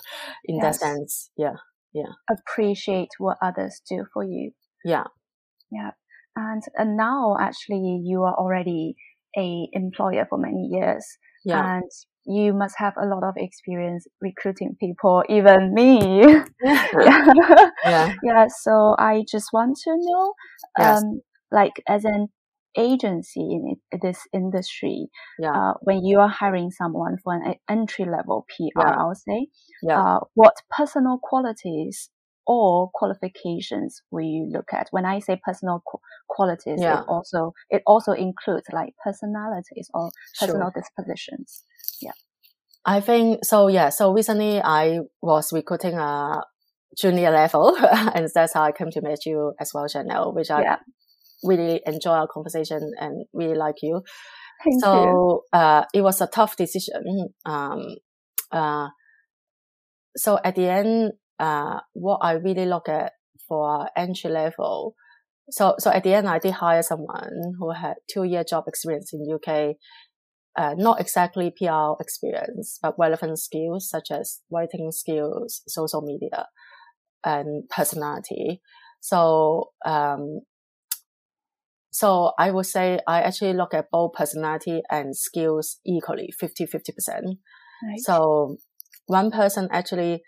[0.45, 1.29] in that sense?
[1.38, 1.57] Yeah.
[1.93, 2.11] Yeah.
[2.29, 4.51] Appreciate what others do for you.
[4.83, 5.05] Yeah.
[5.71, 5.91] Yeah.
[6.36, 8.95] And, and now actually you are already
[9.38, 11.05] a employer for many years
[11.45, 11.77] Yeah.
[11.77, 11.89] and
[12.26, 16.21] you must have a lot of experience recruiting people, even me.
[16.63, 16.88] yeah.
[17.86, 18.11] yeah.
[18.23, 18.47] yeah.
[18.63, 20.34] So I just want to know,
[20.78, 21.03] Yes.
[21.03, 21.21] um,
[21.51, 22.28] like as an
[22.78, 25.07] agency in this industry,
[25.39, 25.51] Yeah.
[25.53, 28.95] uh, when you are hiring someone for an entry level PR, Yeah.
[29.01, 29.47] I would say,
[29.82, 30.01] Yeah.
[30.01, 32.09] uh, what personal qualities
[32.47, 34.88] or qualifications will you look at?
[34.91, 37.01] When I say personal qu- qualities, Yeah.
[37.01, 40.47] it also it also includes like personalities or Sure.
[40.47, 40.71] personal
[41.88, 42.13] dispositions.
[42.86, 43.67] I think so.
[43.67, 43.89] Yeah.
[43.89, 46.41] So recently I was recruiting a
[46.97, 47.75] junior level
[48.13, 50.77] and that's how I came to meet you as well, Chanel, which I Yeah.
[51.43, 54.01] really enjoy our conversation and really like you.
[54.63, 54.79] Thank you.
[54.79, 57.29] so uh, it was a tough decision.
[57.45, 57.95] Um,
[58.51, 58.88] uh,
[60.15, 63.13] so at the end, uh, what I really look at
[63.47, 64.95] for entry level.
[65.49, 69.13] So, so at the end, I did hire someone who had two year job experience
[69.13, 69.75] in UK.
[70.58, 76.47] Uh, not exactly PR experience, but relevant skills such as writing skills, social media,
[77.26, 78.62] and personality.
[79.01, 80.39] So, um,
[81.91, 87.38] so I would say I actually look at both personality and skills equally, 50, 50%.
[87.84, 87.99] Right.
[87.99, 88.58] So
[89.08, 90.24] one person actually,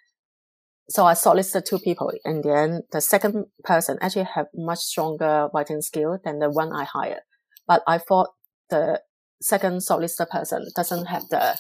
[0.90, 2.84] so I solicited two people in the end.
[2.92, 7.22] The second person actually have much stronger writing skill than the one I hired.
[7.68, 8.30] But I thought
[8.70, 9.02] the
[9.42, 11.58] second solicited person doesn't have the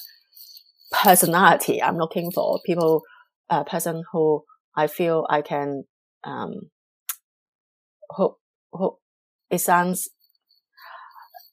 [0.91, 2.59] personality I'm looking for.
[2.65, 3.01] People,
[3.49, 4.43] a person who
[4.75, 5.83] I feel I can,
[6.23, 6.69] um,
[8.09, 8.35] who,
[8.71, 8.97] who,
[9.49, 10.09] it sounds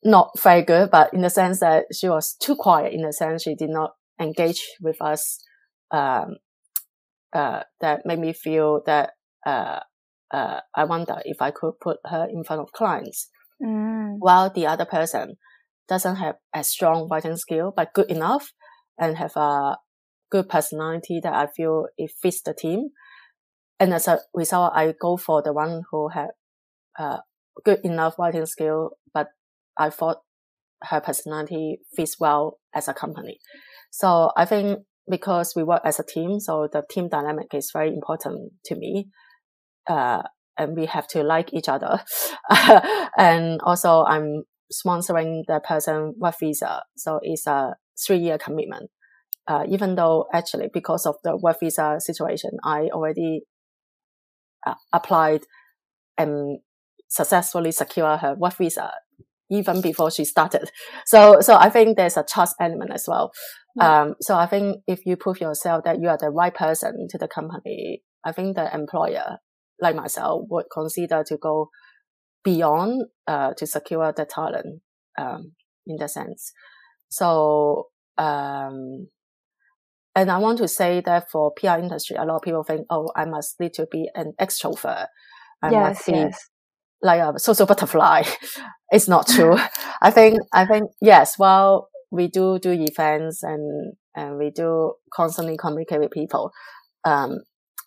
[0.02, 3.42] not very good, but in the sense that she was too quiet, in the sense
[3.42, 5.40] she did not engage with us,
[5.90, 6.36] um,
[7.32, 9.12] uh, that made me feel that,
[9.46, 9.80] uh,
[10.30, 13.28] uh, I wonder if I could put her in front of clients
[13.62, 15.36] Mm, while the other person
[15.88, 18.52] doesn't have as strong writing skill, but good enough
[18.98, 19.76] and have a
[20.30, 22.90] good personality that I feel it fits the team.
[23.78, 26.28] And as a result, I go for the one who had,
[26.98, 27.18] uh,
[27.64, 29.28] good enough writing skill, but
[29.76, 30.18] I thought
[30.82, 33.38] her personality fits well as a company.
[33.90, 37.88] So I think because we work as a team, so the team dynamic is very
[37.88, 39.08] important to me.
[39.88, 40.22] Uh,
[40.56, 42.00] and we have to like each other.
[43.18, 46.82] and also I'm sponsoring the person work visa.
[46.96, 48.90] So it's a three year commitment.
[49.46, 53.42] Uh, even though actually because of the work visa situation, I already
[54.66, 55.42] uh, applied
[56.16, 56.60] and
[57.08, 58.92] successfully secure her work visa
[59.50, 60.70] even before she started.
[61.06, 63.30] So, so I think there's a trust element as well.
[63.76, 64.02] Yeah.
[64.02, 67.18] Um, so I think if you prove yourself that you are the right person to
[67.18, 69.38] the company, I think the employer,
[69.80, 71.68] like myself, would consider to go
[72.44, 74.82] beyond, uh, to secure the talent,
[75.18, 75.52] um,
[75.86, 76.52] in the sense.
[77.08, 77.88] So,
[78.18, 79.08] um,
[80.16, 83.10] and I want to say that for PR industry, a lot of people think, oh,
[83.16, 85.06] I must need to be an extrovert.
[85.62, 86.50] I yes, must be yes.
[87.02, 88.22] like a social butterfly.
[88.90, 89.56] it's not true.
[90.00, 95.56] I think, I think, yes, well, we do do events and, and we do constantly
[95.56, 96.52] communicate with people.
[97.04, 97.38] Um,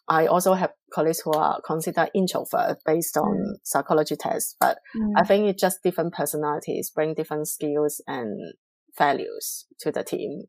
[0.10, 3.60] I also have colleagues who are considered introvert based on Mm.
[3.64, 8.54] psychology tests, but Mm, I think it's just different personalities bring different skills and
[8.98, 10.44] values to the team.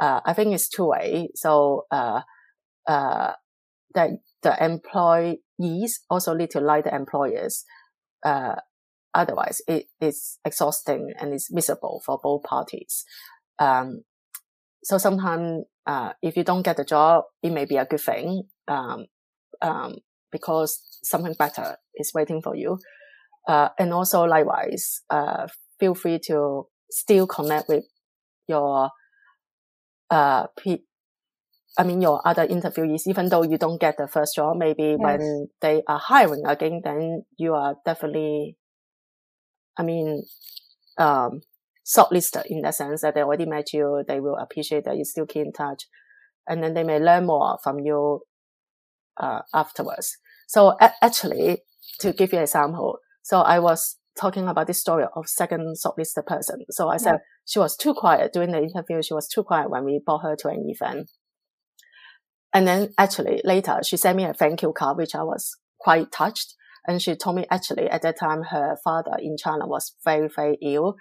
[0.00, 1.30] Uh, I think it's two way.
[1.34, 2.22] So, uh,
[2.86, 3.34] uh,
[3.94, 4.10] that
[4.42, 7.64] the employees also need to like the employers.
[8.24, 8.56] Uh,
[9.14, 13.04] otherwise it is exhausting and it's miserable for both parties.
[13.58, 14.02] Um,
[14.84, 18.44] so sometimes, uh, if you don't get the job, it may be a good thing.
[18.68, 19.06] Um,
[19.62, 19.96] um,
[20.30, 22.78] because something better is waiting for you.
[23.46, 25.46] Uh, and also likewise, uh,
[25.80, 27.84] feel free to still connect with
[28.46, 28.90] your,
[30.10, 30.82] uh, pe-
[31.78, 35.48] I mean, your other interviewees, even though you don't get the first job, maybe when
[35.62, 38.56] they are hiring again, then you are definitely,
[39.78, 40.24] I mean,
[40.98, 41.40] um,
[41.86, 44.02] shortlisted in the sense that they already met you.
[44.06, 45.84] They will appreciate that you still keep in touch
[46.48, 48.22] and then they may learn more from you
[49.18, 50.16] uh, afterwards.
[50.46, 51.58] So a- actually,
[52.00, 56.26] to give you an example, so I was talking about this story of second shortlisted
[56.26, 56.64] person.
[56.70, 57.18] So I said yeah.
[57.46, 59.02] she was too quiet during the interview.
[59.02, 61.10] She was too quiet when we brought her to an event.
[62.52, 66.10] And then actually later she sent me a thank you card, which I was quite
[66.10, 66.54] touched.
[66.86, 70.58] And she told me actually at that time her father in China was very, very
[70.62, 70.96] ill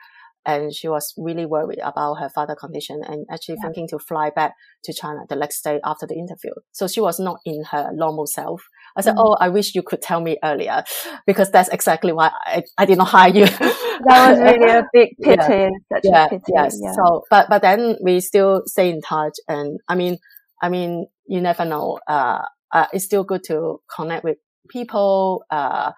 [0.48, 3.68] and she was really worried about her father condition and actually yeah.
[3.68, 4.54] thinking to fly back
[4.86, 6.52] to China the next day after the interview.
[6.72, 8.64] So she was not in her normal self.
[8.96, 9.28] I said, mm-hmm.
[9.28, 10.84] "Oh, I wish you could tell me earlier,
[11.28, 13.46] because that's exactly why I, I did not hire you."
[14.08, 15.70] that was really a big pity.
[15.92, 16.00] Yeah.
[16.04, 16.44] yeah, pity.
[16.56, 16.80] Yes.
[16.82, 16.94] Yeah.
[16.94, 20.18] So, but but then we still stay in touch, and I mean,
[20.62, 22.00] I mean, you never know.
[22.08, 22.42] Uh,
[22.72, 24.38] uh it's still good to connect with
[24.70, 25.44] people.
[25.52, 25.92] Uh,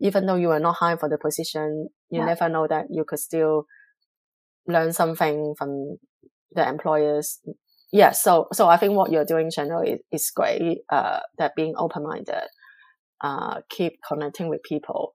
[0.00, 2.26] even though you are not hired for the position, you yeah.
[2.26, 3.66] never know that you could still
[4.66, 5.98] learn something from
[6.52, 7.40] the employers.
[7.92, 10.78] Yeah, so so I think what you're doing, Chanel, is, is great.
[10.90, 12.48] Uh, that being open minded,
[13.20, 15.14] uh, keep connecting with people,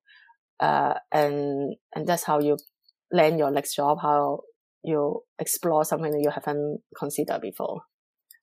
[0.60, 2.58] uh, and and that's how you
[3.12, 3.98] land your next job.
[4.02, 4.41] How
[4.84, 7.82] you explore something that you haven't considered before.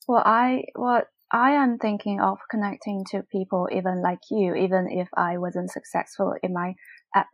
[0.09, 5.09] Well, I what I am thinking of connecting to people even like you, even if
[5.17, 6.75] I wasn't successful in my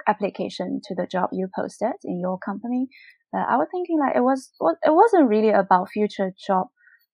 [0.07, 2.89] application to the job you posted in your company
[3.35, 6.68] uh, I was thinking like it was it wasn't really about future job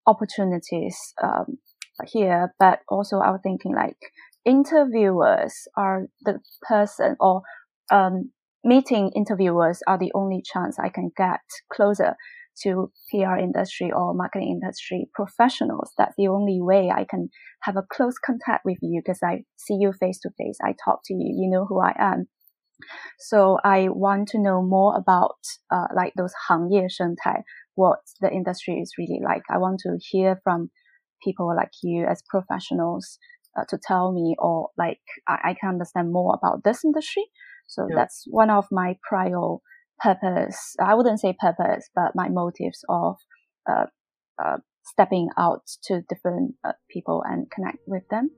[0.06, 1.58] opportunities um,
[2.06, 3.96] here, but also I was thinking like
[4.44, 7.42] interviewers are the person or
[7.90, 8.30] um,
[8.64, 11.40] meeting interviewers are the only chance I can get
[11.72, 12.16] closer
[12.62, 15.92] to PR industry or marketing industry professionals.
[15.98, 17.28] That's the only way I can
[17.62, 20.58] have a close contact with you because I see you face to face.
[20.62, 21.34] I talk to you.
[21.36, 22.26] You know who I am.
[23.18, 25.38] So I want to know more about
[25.70, 29.42] uh, like those 行业生态, what the industry is really like.
[29.48, 30.70] I want to hear from
[31.24, 33.18] people like you as professionals
[33.56, 37.24] uh, to tell me or like I, I, can understand more about this industry.
[37.66, 37.96] So yeah.
[37.96, 39.56] that's one of my prior
[39.98, 40.76] purpose.
[40.80, 43.16] I wouldn't say purpose, but my motives of
[43.68, 43.86] uh,
[44.38, 48.30] uh stepping out to different uh, people and connect with them.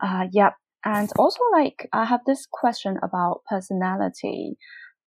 [0.00, 0.54] Uh, yep.
[0.84, 4.56] And also, like, I have this question about personality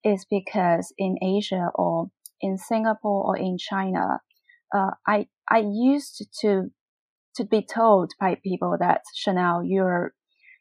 [0.03, 2.07] is because in Asia or
[2.41, 4.19] in Singapore or in China,
[4.75, 6.65] uh, I, I used to,
[7.35, 10.13] to be told by people that Chanel, you're,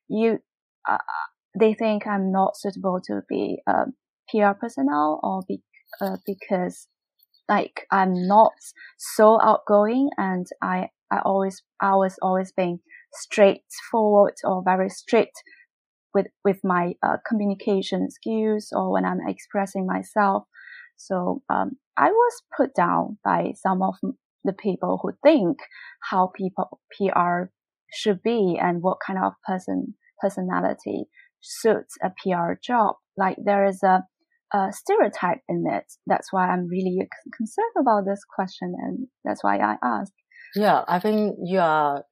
[0.09, 0.39] you,
[0.89, 0.99] uh,
[1.59, 3.87] they think I'm not suitable to be a
[4.29, 5.62] PR personnel or be,
[6.01, 6.87] uh, because
[7.49, 8.53] like I'm not
[8.99, 12.81] so outgoing and I, I always, I was always being
[13.13, 15.43] straightforward or very strict
[16.15, 20.45] with with my uh, communication skills or when I'm expressing myself.
[20.97, 23.95] So um, I was put down by some of
[24.45, 25.59] the people who think
[26.11, 27.51] how people PR
[27.93, 31.05] should be and what kind of person personality
[31.41, 32.97] suits a PR job.
[33.17, 34.05] Like there is a,
[34.53, 35.85] a stereotype in it.
[36.07, 40.13] That's why I'm really concerned about this question, and that's why I asked.
[40.55, 42.05] Yeah, I think you are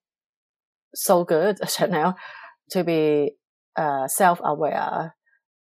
[0.96, 2.16] so good, Chanel,
[2.70, 3.32] to be
[3.76, 5.14] uh, self-aware.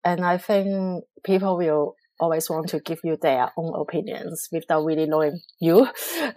[0.04, 5.06] And I think people will always want to give you their own opinions without really
[5.06, 5.88] knowing you.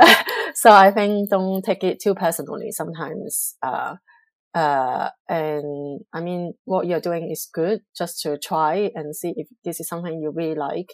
[0.55, 3.55] so I think don't take it too personally sometimes.
[3.61, 3.95] Uh,
[4.53, 9.47] uh, and I mean, what you're doing is good just to try and see if
[9.63, 10.89] this is something you really like.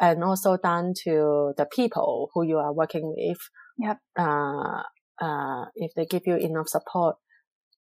[0.00, 3.38] And also down to the people who you are working with.
[3.78, 3.98] Yep.
[4.18, 4.82] Uh,
[5.20, 7.16] uh, if they give you enough support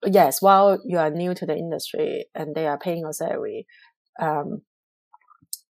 [0.05, 3.67] yes, while you are new to the industry and they are paying a salary,
[4.21, 4.63] um,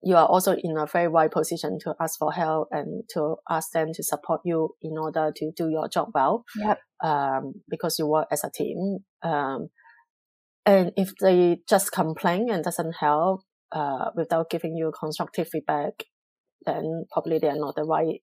[0.01, 3.71] you are also in a very wide position to ask for help and to ask
[3.73, 6.45] them to support you in order to do your job well.
[6.55, 6.79] Yep.
[7.03, 8.99] Um, because you work as a team.
[9.23, 9.69] Um,
[10.65, 13.41] and if they just complain and doesn't help,
[13.71, 16.03] uh, without giving you constructive feedback,
[16.65, 18.21] then probably they are not the right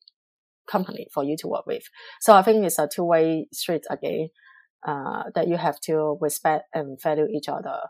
[0.71, 1.83] company for you to work with.
[2.21, 4.29] So I think it's a two way street again
[4.87, 7.81] uh, that you have to respect and value each other.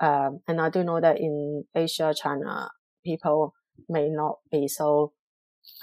[0.00, 2.70] Um, and I do know that in Asia, China,
[3.04, 3.54] people
[3.88, 5.12] may not be so.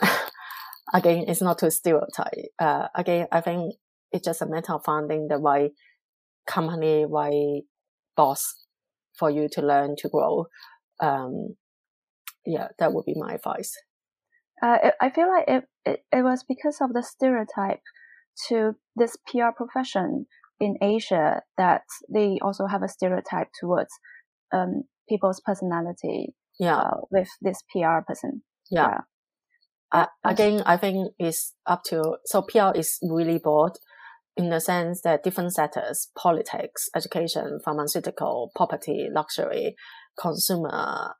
[0.93, 2.51] again, it's not to stereotype.
[2.59, 3.75] Uh, again, I think
[4.11, 5.71] it's just a matter of finding the right
[6.45, 7.61] company, right
[8.17, 8.65] boss
[9.17, 10.47] for you to learn to grow.
[10.99, 11.55] Um,
[12.45, 13.73] yeah, that would be my advice.
[14.61, 17.81] Uh, I feel like it, it, it was because of the stereotype
[18.49, 20.25] to this PR profession
[20.59, 21.83] in Asia that
[22.13, 23.91] they also have a stereotype towards
[24.53, 26.33] um, people's personality.
[26.59, 26.75] Yeah.
[26.75, 28.41] Uh, with this PR person.
[28.69, 28.89] Yeah.
[28.89, 28.99] Yeah.
[29.91, 33.71] Uh, again, I think it's up to, so PR is really broad
[34.37, 39.75] in the sense that different sectors, politics, education, pharmaceutical, property, luxury,
[40.19, 41.15] consumer,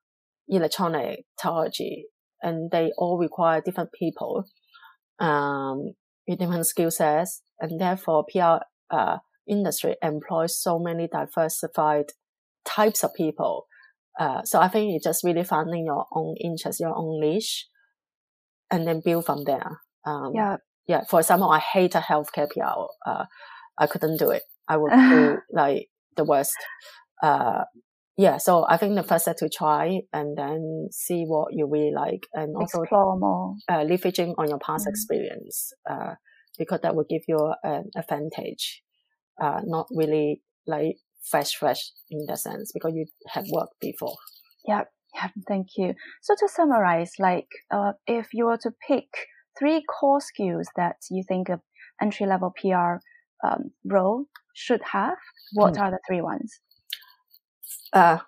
[0.47, 2.05] electronic, technology,
[2.41, 4.45] and they all require different people,
[5.19, 5.93] um,
[6.27, 7.41] with different skill sets.
[7.59, 9.17] And therefore PR, uh,
[9.49, 12.05] industry employs so many diversified
[12.65, 13.67] types of people.
[14.19, 17.67] Uh, so I think it's just really finding your own interest, your own niche,
[18.71, 19.79] and then build from there.
[20.05, 20.57] Um, Yeah.
[20.87, 21.03] yeah.
[21.09, 22.87] For example, I hate a healthcare PR.
[23.05, 23.25] Uh,
[23.77, 24.43] I couldn't do it.
[24.67, 26.55] I would do like the worst.
[27.23, 27.63] Uh,
[28.17, 28.37] yeah.
[28.37, 32.23] So I think the first step to try and then see what you really like
[32.33, 33.55] and also Explore more.
[33.69, 34.89] uh, leveraging on your past Mhm.
[34.89, 36.15] experience, uh,
[36.57, 38.83] because that will give you an advantage.
[39.39, 40.97] Uh, not really like
[41.29, 44.15] fresh, fresh in that sense because you have worked before.
[44.65, 45.95] Yeah, yeah, thank you.
[46.21, 49.07] So to summarize, like, uh, if you were to pick
[49.57, 51.61] three core skills that you think a
[52.01, 53.01] entry level PR
[53.43, 55.17] um, role should have,
[55.51, 55.79] what Hmm.
[55.79, 56.61] are the three ones?
[57.93, 58.19] uh,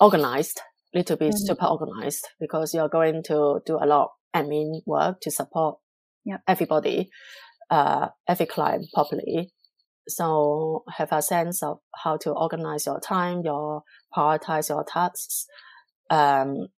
[0.00, 0.60] organized,
[0.94, 1.38] little bit Mhm.
[1.38, 5.78] super organized because you're going to do a lot admin work to support
[6.24, 6.44] Yep.
[6.48, 7.10] everybody,
[7.70, 9.52] uh, every client properly.
[10.08, 13.82] So have a sense of how to organize your time, your
[14.16, 15.46] prioritize your tasks.
[16.10, 16.68] Um,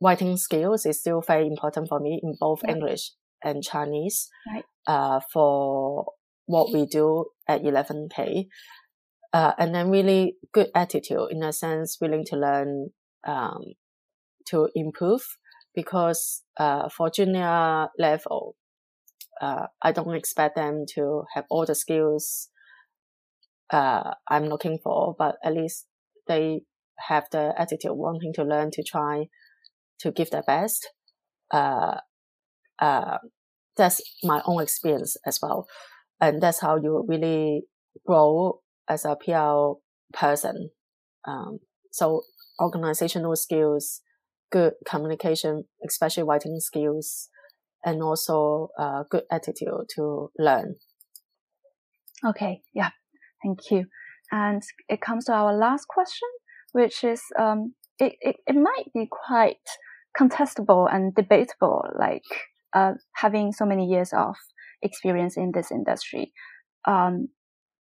[0.00, 2.62] writing skills is still very important for me in both.
[2.68, 4.28] English and Chinese.
[4.52, 4.64] Right.
[4.86, 6.12] Uh, for
[6.46, 8.46] what we do at 11K
[9.32, 12.90] uh, and then really good attitude in a sense, willing to learn,
[13.26, 13.60] um,
[14.46, 15.22] to improve
[15.74, 18.56] because, uh, for junior level,
[19.40, 22.48] uh, I don't expect them to have all the skills,
[23.70, 25.86] uh, I'm looking for, but at least
[26.26, 26.62] they
[27.08, 29.26] have the attitude wanting to learn, to try
[30.00, 30.88] to give their best.
[31.50, 31.96] Uh,
[32.78, 33.18] uh,
[33.76, 35.66] that's my own experience as well.
[36.20, 37.62] And that's how you really
[38.06, 39.78] grow as a PR
[40.12, 40.70] person.
[41.26, 41.60] Um,
[41.90, 42.22] so
[42.60, 44.02] organizational skills,
[44.50, 47.28] good communication, especially writing skills,
[47.84, 50.76] and also uh, good attitude to learn.
[52.24, 52.90] Okay, yeah,
[53.42, 53.86] thank you.
[54.30, 56.28] And it comes to our last question,
[56.72, 59.56] which is um, it, it, it might be quite
[60.18, 62.22] contestable and debatable, like
[62.74, 64.34] uh, having so many years of
[64.82, 66.32] experience in this industry.
[66.86, 67.28] Um,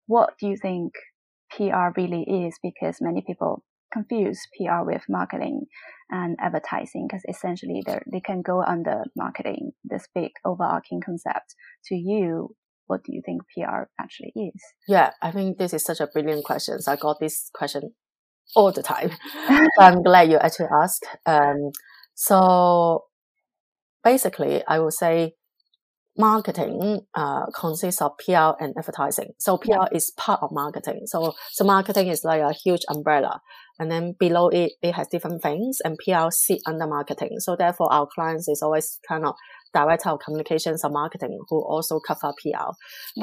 [0.08, 0.94] what do you think
[1.56, 2.58] PR really is?
[2.64, 5.66] Because many people confuse PR with marketing
[6.10, 11.56] and advertising because essentially they can go under marketing, this big overarching concept.
[11.86, 12.56] To you,
[12.88, 14.62] what do you think PR actually is?
[14.88, 16.80] Yeah, I think this is such a brilliant question.
[16.82, 17.94] So I got this question
[18.56, 19.12] all the time.
[19.80, 21.06] I'm glad you actually asked.
[21.26, 21.72] Um,
[22.16, 23.06] so
[24.04, 25.36] basically, I would say
[26.30, 29.30] marketing uh, consists of PR and advertising.
[29.45, 29.97] So PR Yeah.
[29.99, 31.01] is part of marketing.
[31.13, 31.19] So
[31.57, 33.34] so marketing is like a huge umbrella,
[33.80, 37.34] and then below it it has different things, and PR sit under marketing.
[37.45, 39.34] So therefore, our clients is always kind of
[39.74, 42.72] director of communications or marketing who also cover PR.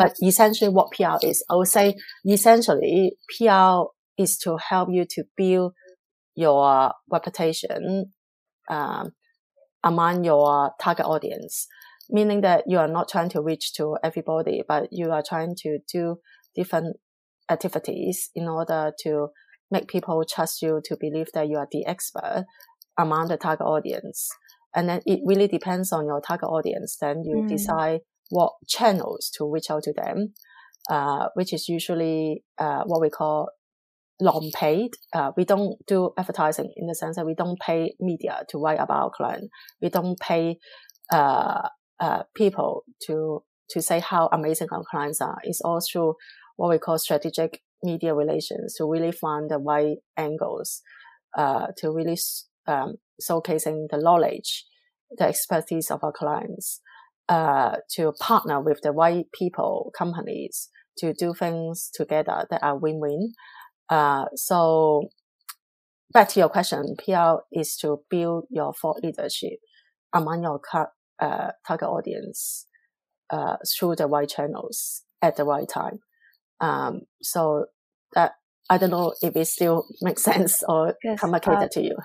[0.01, 1.94] But essentially, what PR is, I would say
[2.26, 3.72] essentially PR
[4.16, 5.72] is to help you to build
[6.34, 8.12] your reputation
[8.68, 9.11] um,
[9.84, 11.66] among your target audience
[12.11, 15.79] meaning that you are not trying to reach to everybody, but you are trying to
[15.93, 16.21] do
[16.55, 16.97] different
[17.51, 19.29] activities in order to
[19.71, 22.47] make people trust you to believe that you are the expert
[22.99, 24.29] among the target audience.
[24.75, 26.97] And then it really depends on your target audience.
[27.01, 27.49] Then you Mm.
[27.49, 28.01] decide
[28.31, 30.35] what channels to reach out to them,
[30.91, 33.49] uh, which is usually uh, what we call
[34.21, 34.91] non-paid.
[35.13, 38.81] Uh, we don't do advertising in the sense that we don't pay media to write
[38.81, 39.51] about our client.
[39.81, 40.59] We don't pay
[41.13, 41.69] uh,
[42.01, 45.38] uh, people to to say how amazing our clients are.
[45.42, 46.14] It's all through
[46.57, 50.82] what we call strategic media relations to really find the right angles,
[51.36, 52.18] uh, to really
[52.66, 54.64] um, showcasing the knowledge,
[55.16, 56.80] the expertise of our clients,
[57.28, 63.32] uh, to partner with the right people, companies to do things together that are win-win.
[63.88, 65.09] Uh, so
[66.12, 69.61] back to your question, PR is to build your thought leadership
[70.12, 70.61] among your
[71.21, 72.66] uh, target audience
[73.31, 76.01] uh, through the right channels at the right time.
[76.61, 77.66] Um, so
[78.14, 78.33] that
[78.71, 81.97] I don't know if it still makes sense or Yes, complicated uh, to you.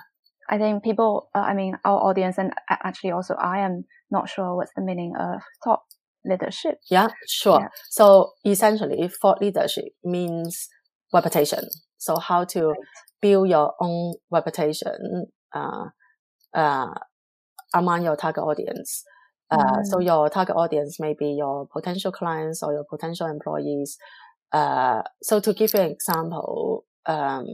[0.48, 4.56] I think people, uh, I mean, our audience, and actually also I am not sure
[4.56, 5.80] what's the meaning of thought
[6.24, 6.78] leadership.
[6.90, 7.60] Yeah, sure.
[7.60, 7.68] Yeah.
[7.90, 10.68] So essentially, thought leadership means
[11.12, 11.68] reputation.
[11.98, 12.78] So how to Right.
[13.22, 15.86] build your own reputation uh,
[16.52, 16.94] uh,
[17.74, 19.04] among your target audience.
[19.50, 19.84] Uh, mm.
[19.84, 23.98] So your target audience may be your potential clients or your potential employees.
[24.52, 27.46] Uh, so to give you an example, um,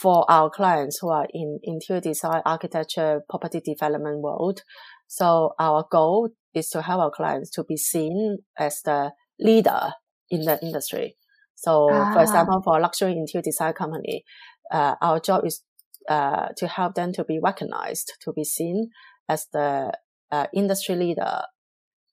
[0.00, 4.62] for our clients who are in interior design, architecture, property development world,
[5.06, 9.92] so our goal is to help our clients to be seen as the leader
[10.30, 11.16] in the industry.
[11.54, 12.12] So, ah.
[12.14, 14.24] for example, for a luxury interior design company,
[14.72, 15.62] uh, our job is
[16.08, 18.90] uh, to help them to be recognized, to be seen
[19.28, 19.92] as the
[20.30, 21.42] uh, industry leader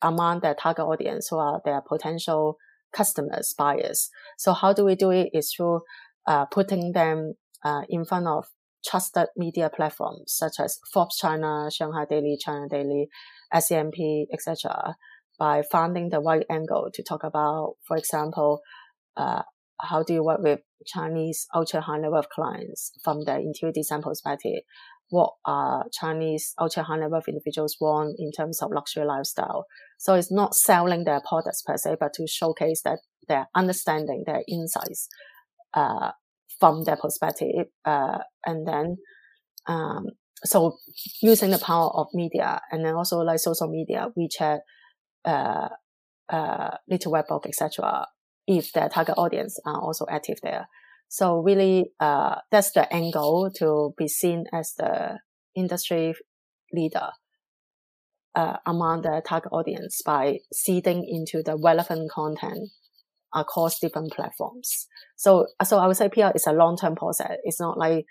[0.02, 2.58] among their target audience who are their potential
[2.94, 4.10] customers, buyers.
[4.38, 5.30] So how do we do it?
[5.34, 5.82] Is through
[6.26, 7.34] uh, putting them
[7.64, 8.46] uh, in front of
[8.86, 13.08] trusted media platforms such as Forbes China, Shanghai Daily, China Daily,
[13.54, 14.96] SCMP, etc.
[15.40, 18.62] By finding the right angle to talk about, for example,
[19.16, 19.44] uh,
[19.80, 24.02] how do you work with Chinese ultra high net worth clients from the interior design
[24.02, 24.62] perspective?
[25.10, 29.66] What are Chinese ultra high net worth individuals want in terms of luxury lifestyle?
[29.98, 34.44] So it's not selling their products per se, but to showcase that their understanding, their
[34.48, 35.08] insights,
[35.74, 36.12] uh,
[36.60, 37.68] from their perspective.
[37.86, 38.98] Uh, and then,
[39.68, 40.08] um,
[40.44, 40.78] so
[41.22, 44.60] using the power of media and then also like social media, WeChat,
[45.26, 45.70] uh,
[46.30, 48.08] uh, Little Red Book, etc
[48.48, 50.68] if their target audience are also active there.
[51.10, 55.20] So really, uh, that's the angle to be seen as the
[55.56, 56.14] industry
[56.74, 57.10] leader
[58.36, 62.70] uh, among the target audience by seeding into the relevant content
[63.34, 64.88] across different platforms.
[65.16, 67.38] So, so I would say PR is a long-term process.
[67.44, 68.06] It's not like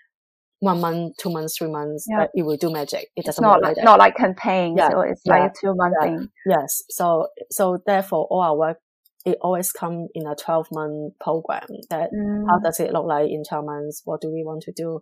[0.61, 2.20] one month, two months, three months yeah.
[2.20, 3.09] that it will do magic.
[3.14, 4.91] It doesn't not like, not like campaigns yeah.
[4.95, 5.32] or it's yeah.
[5.34, 6.07] like a two month yeah.
[6.07, 6.28] thing.
[6.47, 6.82] Yes.
[6.89, 8.78] So, so therefore all our work
[9.27, 12.45] it always come in a 12 month program that mm.
[12.49, 14.03] how does it look like in 12 months?
[14.05, 15.01] What do we want to do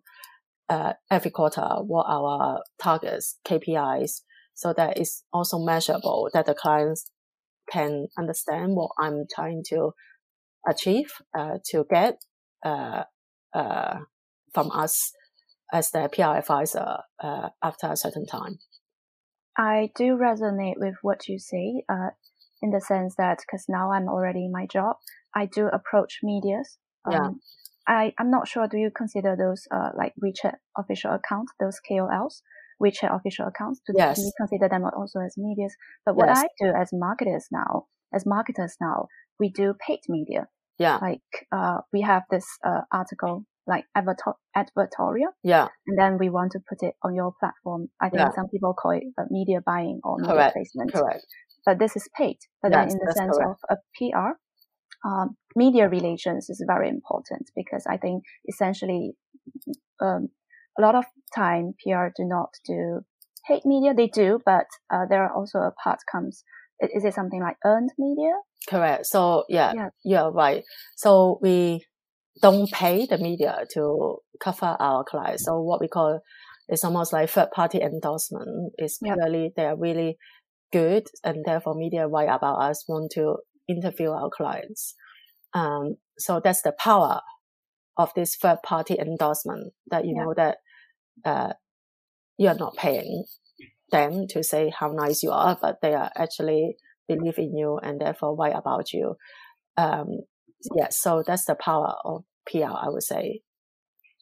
[0.71, 1.61] uh, every quarter?
[1.61, 4.23] What are our targets, KPIs?
[4.55, 7.11] So that is also measurable that the clients
[7.71, 9.91] can understand what I'm trying to
[10.67, 12.17] achieve, uh, to get,
[12.65, 13.05] uh,
[13.53, 13.99] uh
[14.55, 15.13] from us
[15.73, 18.59] as the PR advisor, uh, after a certain time.
[19.57, 21.85] I do resonate with what you say.
[22.63, 24.97] Uh, in the sense that because now I'm already in my job,
[25.35, 26.79] I do approach medias.
[27.05, 27.31] Um, yeah.
[27.87, 28.67] I, I'm not sure.
[28.67, 32.41] Do you consider those uh, like WeChat official accounts, those KOLs,
[32.83, 33.81] WeChat official accounts?
[33.87, 34.17] Do, yes.
[34.17, 35.75] do you consider them also as medias?
[36.07, 36.39] But what yes.
[36.39, 40.49] I do as marketers now, as marketers now, we do paid media.
[40.79, 40.99] Yeah.
[41.03, 41.21] Like
[41.53, 45.33] uh, we have this uh, article like advertorial.
[45.43, 45.69] Yeah.
[45.87, 47.89] And then we want to put it on your platform.
[48.01, 48.31] I think yeah.
[48.35, 50.55] some people call it media buying or media Correct.
[50.55, 50.93] placement.
[50.93, 51.27] Correct
[51.65, 52.39] but this is paid.
[52.63, 53.61] But yes, then in the sense correct.
[53.69, 59.13] of a PR, um, media relations is very important because I think essentially,
[60.01, 60.29] um,
[60.79, 61.05] a lot of
[61.35, 63.01] time PR do not do
[63.47, 63.95] paid media.
[63.95, 66.45] They do, but uh, there are also a part comes.
[66.81, 68.33] Is it something like earned media?
[68.69, 69.07] Correct.
[69.07, 70.65] So yeah, yeah, you're right.
[70.97, 71.85] So we
[72.43, 75.45] don't pay the media to cover our clients.
[75.45, 76.21] So what we call
[76.69, 78.73] is almost like third party endorsement.
[78.79, 80.17] Is purely they are really
[80.75, 83.37] good and therefore media write about us want to
[83.69, 84.95] interview our clients.
[85.55, 87.21] Um, so that's the power
[87.97, 90.25] of this third party endorsement that you yeah.
[90.25, 90.57] know that,
[91.25, 91.53] uh,
[92.37, 93.25] you're not paying
[93.93, 98.01] them to say how nice you are, but they are actually believe in you and
[98.01, 99.15] therefore write about you.
[99.77, 100.09] Um,
[100.77, 103.43] yeah, so that's the power of PR, I would say.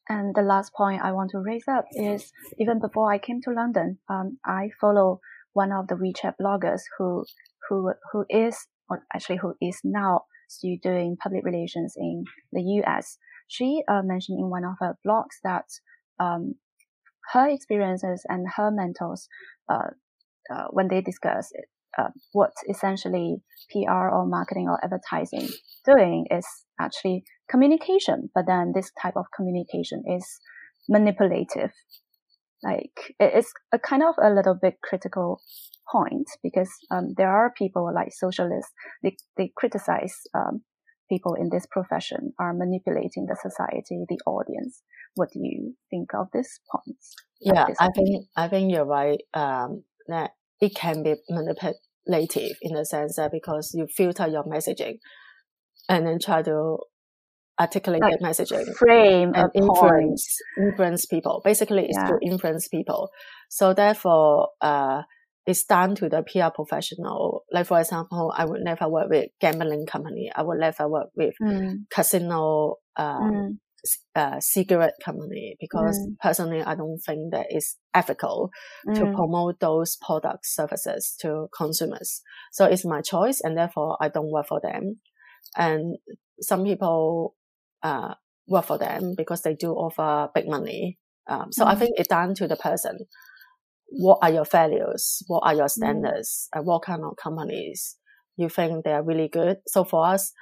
[0.08, 3.50] And the last point I want to raise up is even before I came to
[3.52, 5.20] London, um, I follow
[5.52, 7.24] one of the WeChat bloggers who
[7.68, 13.18] who who is or actually who is now still doing public relations in the U.S.
[13.48, 15.64] She uh, mentioned in one of her blogs that
[16.18, 16.54] um,
[17.32, 19.28] her experiences and her mentors
[19.68, 19.90] uh,
[20.52, 23.36] uh, when they discuss it, uh, what essentially
[23.70, 25.48] PR or marketing or advertising
[25.84, 26.46] doing is
[26.80, 30.26] actually communication, but then this type of communication is
[30.88, 31.70] manipulative
[32.62, 35.40] like it's a kind of a little bit critical
[35.90, 40.62] point because um, there are people like socialists they, they criticize um,
[41.10, 44.82] people in this profession are manipulating the society the audience.
[45.14, 46.96] What do you think of this point?
[47.40, 52.84] Yeah i think i think you're right um, that it can be manipulative in the
[52.84, 54.98] sense that because you filter your messaging
[55.88, 56.78] and then try to
[57.60, 60.68] articulate like messaging, frame and influence point.
[60.68, 61.40] influence people.
[61.44, 62.08] Basically, it's yeah.
[62.08, 63.10] to influence people.
[63.50, 65.02] So therefore, uh,
[65.46, 67.42] it's down to the PR professional.
[67.52, 70.30] Like for example, I would never work with gambling company.
[70.34, 71.78] I would never work with mm.
[71.90, 73.58] casino uh, mm.
[74.14, 76.18] uh, cigarette company because Mm.
[76.20, 78.50] personally I don't think that it's ethical
[78.94, 79.14] to Mm.
[79.14, 82.22] promote those products services to consumers.
[82.52, 85.00] So it's my choice, and therefore I don't work for them.
[85.56, 85.96] And
[86.40, 87.34] some people
[87.82, 88.14] uh,
[88.48, 90.98] work for them because they do offer big money.
[91.28, 91.78] Um, so I Mm.
[91.78, 92.98] think it's down to the person.
[93.90, 95.22] What are your values?
[95.26, 96.04] What are your Mm.
[96.04, 96.48] standards?
[96.54, 97.96] And what kind of companies
[98.36, 99.58] you think they are really good?
[99.66, 100.32] So for us,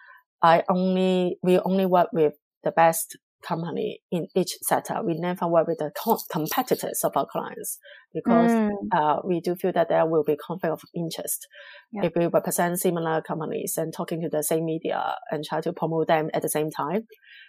[0.43, 2.35] I only we only work with
[2.65, 5.01] the best company in each sector.
[5.05, 7.79] We never work with the co- competitors of our clients
[8.13, 8.71] because Mm.
[8.93, 11.47] uh, we do feel that there will be conflict of interest
[11.93, 12.05] Yeah.
[12.07, 16.09] if we represent similar companies and talking to the same media and try to promote
[16.09, 17.07] them at the same time.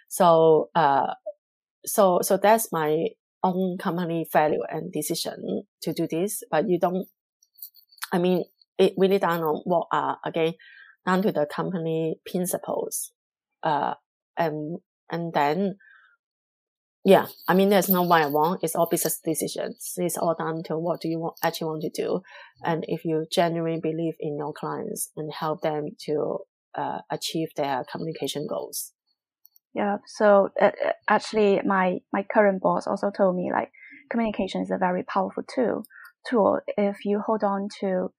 [0.08, 1.14] So, uh,
[1.84, 3.08] so, so that's my
[3.42, 6.42] own company value and decision to do this.
[6.50, 7.08] But you don't,
[8.12, 8.44] I mean,
[8.78, 10.54] it really down on what are again
[11.06, 13.12] down to the company principles,
[13.62, 13.94] uh,
[14.36, 14.78] and
[15.12, 15.76] and then
[17.04, 18.58] yeah, I mean, there's no right or wrong.
[18.62, 19.94] It's all business decisions.
[19.96, 22.22] It's all down to what do you want, actually want to do.
[22.64, 26.38] And if you genuinely believe in your clients and help them to
[26.76, 28.92] uh, achieve their communication goals.
[29.74, 29.96] Yeah.
[30.06, 33.72] So uh, uh, actually, my my current boss also told me like
[34.10, 35.84] communication is a very powerful tool.
[36.28, 38.12] Tool if you hold on to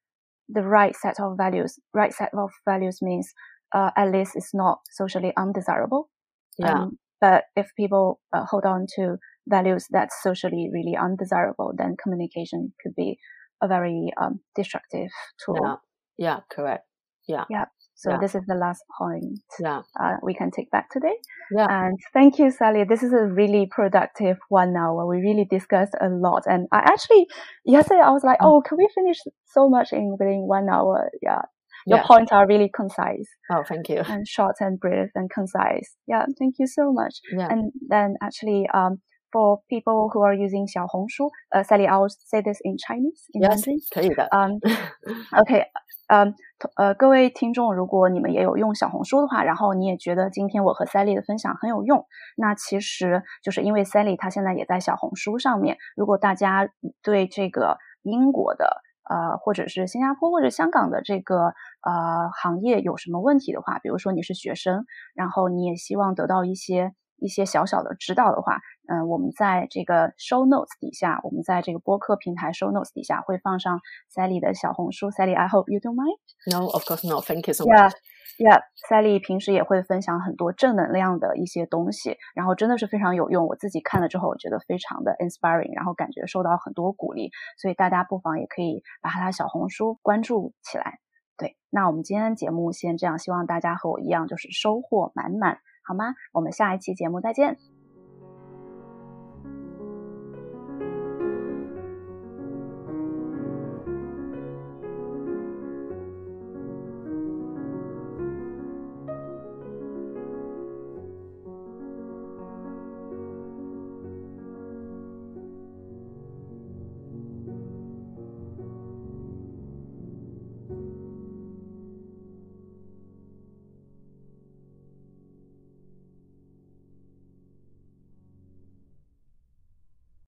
[0.49, 1.79] the right set of values.
[1.93, 3.33] Right set of values means
[3.73, 6.09] uh, at least it's not socially undesirable.
[6.57, 6.73] Yeah.
[6.73, 12.73] Um, but if people uh, hold on to values that's socially really undesirable, then communication
[12.81, 13.17] could be
[13.61, 15.09] a very um, destructive
[15.45, 15.57] tool.
[15.61, 15.75] yeah.
[16.17, 16.39] Yeah.
[16.51, 16.83] Correct.
[17.27, 17.45] Yeah.
[17.49, 17.65] Yeah.
[17.95, 18.17] So yeah.
[18.19, 19.81] this is the last point Yeah.
[19.99, 21.13] uh, we can take back today.
[21.55, 21.67] Yeah.
[21.69, 22.83] And thank you, Sally.
[22.83, 25.07] This is a really productive one hour.
[25.07, 26.43] We really discussed a lot.
[26.45, 27.27] And I actually,
[27.65, 28.47] yesterday I was like, Mm.
[28.47, 31.09] oh, can we finish so much in within one hour?
[31.21, 31.43] Yeah.
[31.85, 32.07] Your yeah.
[32.07, 33.29] points are really concise.
[33.51, 34.01] Oh, thank you.
[34.07, 35.95] And short and brief and concise.
[36.07, 37.19] Yeah, thank you so much.
[37.35, 37.47] Yeah.
[37.49, 42.59] And then actually, um, for people who are using Xiaohongshu, uh, Sally, I'll say this
[42.63, 43.25] in Chinese.
[43.33, 43.79] In yes, Mandarin.
[43.93, 44.27] 可以的。
[44.31, 44.59] Um,
[45.41, 45.65] okay.
[46.07, 46.35] Um, 嗯，
[46.75, 52.05] 呃，各位听众，如果你们也有用小红书的话，然后你也觉得今天我和 uh, Sally 的分享很有用，
[52.37, 55.77] 那其实就是因为 Sally 她现在也在小红书上面。
[55.95, 56.69] 如果大家
[57.01, 61.53] 对这个英国的呃，或者是新加坡或者香港的这个
[61.83, 73.79] 呃行业有什么问题的话，比如说你是学生，然后你也希望得到一些一些小小的指导的话，嗯，我们在这个 show notes 底下，我们在这个播客平台 show notes 底下会放上
[74.13, 75.09] Sally 的小红书。
[75.09, 76.17] Sally，I hope you don't mind。
[76.51, 77.23] No, of course not.
[77.25, 77.93] Thank you so much.
[78.37, 78.59] Yeah.
[78.59, 78.61] yeah.
[78.89, 83.47] Sally 平时也会分享很多正能量的一些东西，然后真的是非常有用。
[83.47, 87.31] 我自己看了之后，我觉得非常的 inspiring，然后感觉受到很多鼓励。
[87.57, 90.99] 所以大家不妨也可以把他小红书关注起来。
[91.37, 96.13] 对，那我们今天节目先这样，希望大家和我一样就是收获满满，好吗？
[96.31, 97.57] 我们下一期节目再见。